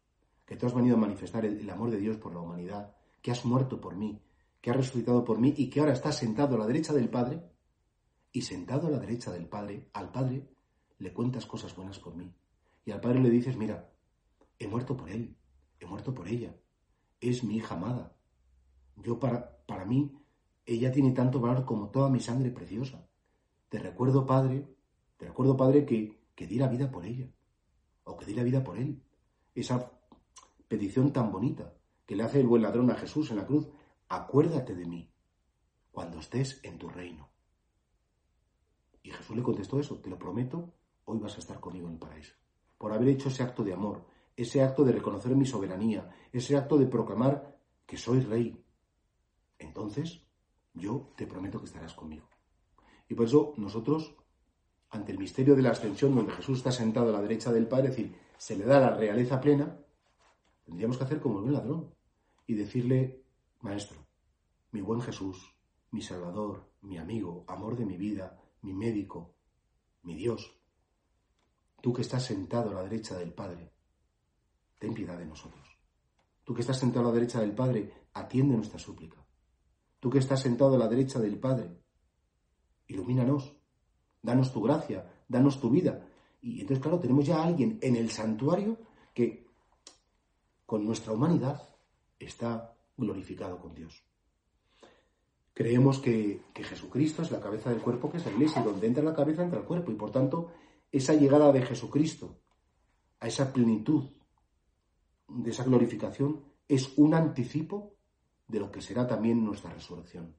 que 0.45 0.55
tú 0.55 0.65
has 0.65 0.73
venido 0.73 0.95
a 0.95 0.99
manifestar 0.99 1.45
el, 1.45 1.69
amor 1.69 1.91
de 1.91 1.99
Dios 1.99 2.17
por 2.17 2.33
la 2.33 2.39
humanidad, 2.39 2.95
que 3.21 3.31
has 3.31 3.45
muerto 3.45 3.79
por 3.81 3.95
mí, 3.95 4.21
que 4.61 4.69
ha 4.69 4.73
resucitado 4.73 5.23
por 5.23 5.39
mí 5.39 5.53
y 5.57 5.69
que 5.69 5.79
ahora 5.79 5.93
está 5.93 6.11
sentado 6.11 6.55
a 6.55 6.59
la 6.59 6.67
derecha 6.67 6.93
del 6.93 7.09
Padre, 7.09 7.41
y 8.31 8.41
sentado 8.41 8.87
a 8.87 8.91
la 8.91 8.99
derecha 8.99 9.31
del 9.31 9.47
Padre, 9.47 9.89
al 9.93 10.11
Padre 10.11 10.47
le 10.99 11.13
cuentas 11.13 11.45
cosas 11.45 11.75
buenas 11.75 11.99
por 11.99 12.15
mí. 12.15 12.31
Y 12.85 12.91
al 12.91 13.01
Padre 13.01 13.19
le 13.19 13.29
dices, 13.29 13.57
mira, 13.57 13.91
he 14.59 14.67
muerto 14.67 14.95
por 14.95 15.09
él, 15.09 15.35
he 15.79 15.85
muerto 15.85 16.13
por 16.13 16.27
ella, 16.27 16.55
es 17.19 17.43
mi 17.43 17.57
hija 17.57 17.75
amada. 17.75 18.15
Yo 18.97 19.19
para, 19.19 19.57
para 19.65 19.85
mí, 19.85 20.11
ella 20.65 20.91
tiene 20.91 21.11
tanto 21.11 21.39
valor 21.39 21.65
como 21.65 21.89
toda 21.89 22.09
mi 22.09 22.19
sangre 22.19 22.51
preciosa. 22.51 23.07
Te 23.69 23.79
recuerdo, 23.79 24.25
Padre, 24.25 24.67
te 25.17 25.25
recuerdo, 25.25 25.57
Padre, 25.57 25.85
que, 25.85 26.19
que 26.35 26.47
di 26.47 26.57
la 26.57 26.67
vida 26.67 26.91
por 26.91 27.05
ella, 27.05 27.27
o 28.03 28.17
que 28.17 28.25
di 28.25 28.33
la 28.33 28.43
vida 28.43 28.63
por 28.63 28.77
él. 28.77 29.01
Esa 29.55 29.91
petición 30.67 31.11
tan 31.11 31.31
bonita 31.31 31.73
que 32.07 32.15
le 32.15 32.23
hace 32.23 32.39
el 32.39 32.47
buen 32.47 32.63
ladrón 32.63 32.89
a 32.89 32.95
Jesús 32.95 33.29
en 33.29 33.37
la 33.37 33.45
cruz, 33.45 33.67
acuérdate 34.07 34.73
de 34.73 34.85
mí 34.85 35.11
cuando 35.91 36.19
estés 36.19 36.59
en 36.63 36.79
tu 36.79 36.89
reino. 36.89 37.29
Y 39.03 39.11
Jesús 39.11 39.35
le 39.35 39.43
contestó 39.43 39.79
eso, 39.79 39.99
te 39.99 40.09
lo 40.09 40.17
prometo, 40.17 40.73
hoy 41.05 41.19
vas 41.19 41.35
a 41.35 41.39
estar 41.39 41.59
conmigo 41.59 41.87
en 41.87 41.93
el 41.93 41.99
paraíso. 41.99 42.33
Por 42.77 42.93
haber 42.93 43.09
hecho 43.09 43.27
ese 43.27 43.43
acto 43.43 43.63
de 43.63 43.73
amor, 43.73 44.05
ese 44.37 44.63
acto 44.63 44.85
de 44.85 44.93
reconocer 44.93 45.35
mi 45.35 45.45
soberanía, 45.45 46.09
ese 46.31 46.55
acto 46.55 46.77
de 46.77 46.87
proclamar 46.87 47.59
que 47.85 47.97
soy 47.97 48.21
rey. 48.21 48.63
Entonces, 49.59 50.21
yo 50.73 51.11
te 51.17 51.27
prometo 51.27 51.59
que 51.59 51.65
estarás 51.65 51.93
conmigo. 51.93 52.29
Y 53.09 53.15
por 53.15 53.25
eso 53.25 53.53
nosotros, 53.57 54.15
ante 54.91 55.11
el 55.11 55.19
misterio 55.19 55.55
de 55.55 55.61
la 55.61 55.71
ascensión, 55.71 56.15
donde 56.15 56.31
Jesús 56.31 56.59
está 56.59 56.71
sentado 56.71 57.09
a 57.09 57.13
la 57.13 57.21
derecha 57.21 57.51
del 57.51 57.67
Padre, 57.67 57.89
es 57.89 57.97
decir, 57.97 58.15
se 58.37 58.55
le 58.55 58.63
da 58.63 58.79
la 58.79 58.95
realeza 58.95 59.41
plena, 59.41 59.77
tendríamos 60.63 60.97
que 60.97 61.03
hacer 61.03 61.19
como 61.19 61.39
el 61.39 61.43
buen 61.43 61.53
ladrón 61.53 61.96
y 62.47 62.55
decirle, 62.55 63.23
Maestro, 63.61 64.07
mi 64.71 64.81
buen 64.81 65.01
Jesús, 65.01 65.37
mi 65.91 66.01
Salvador, 66.01 66.71
mi 66.81 66.97
amigo, 66.97 67.43
amor 67.47 67.75
de 67.75 67.85
mi 67.85 67.97
vida, 67.97 68.41
mi 68.61 68.73
médico, 68.73 69.35
mi 70.03 70.15
Dios, 70.15 70.57
tú 71.81 71.93
que 71.93 72.01
estás 72.01 72.23
sentado 72.25 72.71
a 72.71 72.73
la 72.73 72.83
derecha 72.83 73.17
del 73.17 73.33
Padre, 73.33 73.71
ten 74.79 74.93
piedad 74.93 75.17
de 75.17 75.25
nosotros. 75.25 75.67
Tú 76.43 76.53
que 76.53 76.61
estás 76.61 76.79
sentado 76.79 77.05
a 77.05 77.09
la 77.09 77.15
derecha 77.15 77.41
del 77.41 77.53
Padre, 77.53 77.91
atiende 78.13 78.55
nuestra 78.55 78.79
súplica. 78.79 79.23
Tú 79.99 80.09
que 80.09 80.19
estás 80.19 80.41
sentado 80.41 80.75
a 80.75 80.77
la 80.77 80.87
derecha 80.87 81.19
del 81.19 81.37
Padre, 81.37 81.81
ilumínanos, 82.87 83.57
danos 84.21 84.53
tu 84.53 84.61
gracia, 84.61 85.23
danos 85.27 85.59
tu 85.59 85.69
vida. 85.69 86.07
Y 86.41 86.61
entonces, 86.61 86.81
claro, 86.81 86.99
tenemos 86.99 87.25
ya 87.25 87.39
a 87.39 87.45
alguien 87.45 87.77
en 87.81 87.97
el 87.97 88.09
santuario 88.09 88.77
que, 89.13 89.45
con 90.65 90.85
nuestra 90.85 91.11
humanidad, 91.11 91.76
está 92.19 92.75
glorificado 92.95 93.59
con 93.59 93.73
Dios. 93.73 94.03
Creemos 95.53 95.99
que, 95.99 96.41
Jesucristo 96.53 97.23
es 97.23 97.31
la 97.31 97.39
cabeza 97.39 97.71
del 97.71 97.81
cuerpo 97.81 98.11
que 98.11 98.17
es 98.17 98.25
la 98.25 98.31
iglesia, 98.31 98.61
y 98.61 98.65
donde 98.65 98.87
entra 98.87 99.03
la 99.03 99.15
cabeza 99.15 99.43
entra 99.43 99.59
el 99.59 99.65
cuerpo, 99.65 99.91
y 99.91 99.95
por 99.95 100.11
tanto 100.11 100.51
esa 100.91 101.13
llegada 101.13 101.51
de 101.51 101.63
Jesucristo 101.63 102.39
a 103.19 103.27
esa 103.27 103.51
plenitud 103.51 104.11
de 105.27 105.49
esa 105.49 105.63
glorificación 105.63 106.43
es 106.67 106.97
un 106.97 107.13
anticipo 107.13 107.95
de 108.47 108.59
lo 108.59 108.71
que 108.71 108.81
será 108.81 109.07
también 109.07 109.43
nuestra 109.43 109.73
resurrección. 109.73 110.35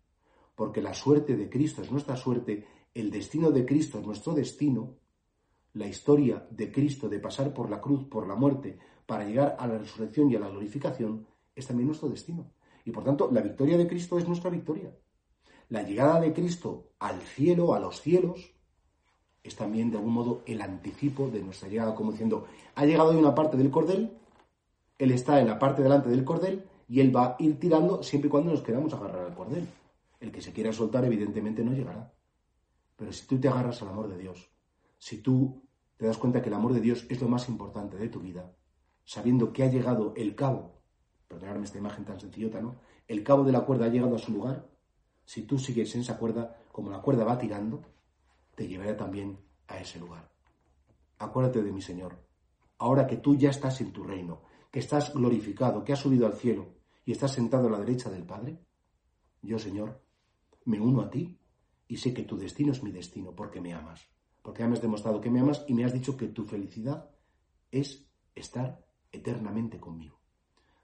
Porque 0.54 0.80
la 0.80 0.94
suerte 0.94 1.36
de 1.36 1.50
Cristo 1.50 1.82
es 1.82 1.90
nuestra 1.90 2.16
suerte, 2.16 2.66
el 2.94 3.10
destino 3.10 3.50
de 3.50 3.66
Cristo 3.66 3.98
es 3.98 4.06
nuestro 4.06 4.34
destino, 4.34 4.98
la 5.74 5.86
historia 5.86 6.46
de 6.50 6.72
Cristo 6.72 7.08
de 7.08 7.20
pasar 7.20 7.52
por 7.52 7.70
la 7.70 7.80
cruz, 7.80 8.08
por 8.08 8.26
la 8.26 8.34
muerte, 8.34 8.78
para 9.06 9.24
llegar 9.24 9.56
a 9.58 9.66
la 9.66 9.78
resurrección 9.78 10.30
y 10.30 10.36
a 10.36 10.40
la 10.40 10.48
glorificación, 10.48 11.26
es 11.58 11.66
también 11.66 11.88
nuestro 11.88 12.08
destino. 12.08 12.52
Y 12.84 12.90
por 12.90 13.04
tanto, 13.04 13.28
la 13.32 13.42
victoria 13.42 13.76
de 13.76 13.86
Cristo 13.86 14.18
es 14.18 14.26
nuestra 14.26 14.50
victoria. 14.50 14.94
La 15.68 15.82
llegada 15.82 16.20
de 16.20 16.32
Cristo 16.32 16.92
al 16.98 17.20
cielo, 17.20 17.74
a 17.74 17.80
los 17.80 18.00
cielos, 18.00 18.54
es 19.42 19.56
también 19.56 19.90
de 19.90 19.98
algún 19.98 20.14
modo 20.14 20.42
el 20.46 20.60
anticipo 20.60 21.28
de 21.28 21.42
nuestra 21.42 21.68
llegada, 21.68 21.94
como 21.94 22.12
diciendo, 22.12 22.46
ha 22.74 22.86
llegado 22.86 23.10
hoy 23.10 23.16
una 23.16 23.34
parte 23.34 23.56
del 23.56 23.70
cordel, 23.70 24.16
Él 24.98 25.10
está 25.10 25.40
en 25.40 25.48
la 25.48 25.58
parte 25.58 25.82
delante 25.82 26.08
del 26.08 26.24
cordel 26.24 26.64
y 26.88 27.00
Él 27.00 27.14
va 27.14 27.26
a 27.26 27.36
ir 27.38 27.58
tirando 27.58 28.02
siempre 28.02 28.28
y 28.28 28.30
cuando 28.30 28.52
nos 28.52 28.62
queramos 28.62 28.92
agarrar 28.94 29.26
al 29.26 29.34
cordel. 29.34 29.68
El 30.20 30.32
que 30.32 30.40
se 30.40 30.52
quiera 30.52 30.72
soltar 30.72 31.04
evidentemente 31.04 31.64
no 31.64 31.72
llegará. 31.72 32.12
Pero 32.96 33.12
si 33.12 33.26
tú 33.26 33.38
te 33.38 33.48
agarras 33.48 33.82
al 33.82 33.88
amor 33.88 34.08
de 34.08 34.18
Dios, 34.18 34.50
si 34.98 35.18
tú 35.18 35.62
te 35.96 36.06
das 36.06 36.18
cuenta 36.18 36.42
que 36.42 36.48
el 36.48 36.54
amor 36.54 36.72
de 36.72 36.80
Dios 36.80 37.06
es 37.08 37.20
lo 37.20 37.28
más 37.28 37.48
importante 37.48 37.96
de 37.96 38.08
tu 38.08 38.20
vida, 38.20 38.52
sabiendo 39.04 39.52
que 39.52 39.62
ha 39.62 39.70
llegado 39.70 40.14
el 40.16 40.34
cabo 40.34 40.77
perdonadme 41.28 41.64
esta 41.64 41.78
imagen 41.78 42.04
tan 42.04 42.18
sencillota, 42.18 42.60
¿no? 42.60 42.80
El 43.06 43.22
cabo 43.22 43.44
de 43.44 43.52
la 43.52 43.60
cuerda 43.60 43.86
ha 43.86 43.90
llegado 43.90 44.16
a 44.16 44.18
su 44.18 44.32
lugar. 44.32 44.66
Si 45.24 45.42
tú 45.42 45.58
sigues 45.58 45.94
en 45.94 46.00
esa 46.00 46.16
cuerda, 46.16 46.56
como 46.72 46.90
la 46.90 47.02
cuerda 47.02 47.24
va 47.24 47.38
tirando, 47.38 47.82
te 48.54 48.66
llevará 48.66 48.96
también 48.96 49.38
a 49.68 49.78
ese 49.78 49.98
lugar. 49.98 50.30
Acuérdate 51.18 51.62
de 51.62 51.72
mi 51.72 51.82
Señor. 51.82 52.18
Ahora 52.78 53.06
que 53.06 53.18
tú 53.18 53.36
ya 53.36 53.50
estás 53.50 53.80
en 53.80 53.92
tu 53.92 54.04
reino, 54.04 54.42
que 54.70 54.78
estás 54.78 55.12
glorificado, 55.12 55.84
que 55.84 55.92
has 55.92 55.98
subido 55.98 56.26
al 56.26 56.34
cielo 56.34 56.74
y 57.04 57.12
estás 57.12 57.32
sentado 57.32 57.68
a 57.68 57.70
la 57.70 57.80
derecha 57.80 58.10
del 58.10 58.24
Padre, 58.24 58.58
yo, 59.42 59.58
Señor, 59.58 60.02
me 60.64 60.80
uno 60.80 61.02
a 61.02 61.10
ti 61.10 61.38
y 61.86 61.96
sé 61.96 62.12
que 62.12 62.24
tu 62.24 62.36
destino 62.36 62.72
es 62.72 62.82
mi 62.82 62.90
destino 62.90 63.34
porque 63.34 63.60
me 63.60 63.74
amas. 63.74 64.08
Porque 64.42 64.66
me 64.66 64.74
has 64.74 64.82
demostrado 64.82 65.20
que 65.20 65.30
me 65.30 65.40
amas 65.40 65.64
y 65.68 65.74
me 65.74 65.84
has 65.84 65.92
dicho 65.92 66.16
que 66.16 66.28
tu 66.28 66.44
felicidad 66.44 67.10
es 67.70 68.06
estar 68.34 68.84
eternamente 69.12 69.78
conmigo. 69.78 70.17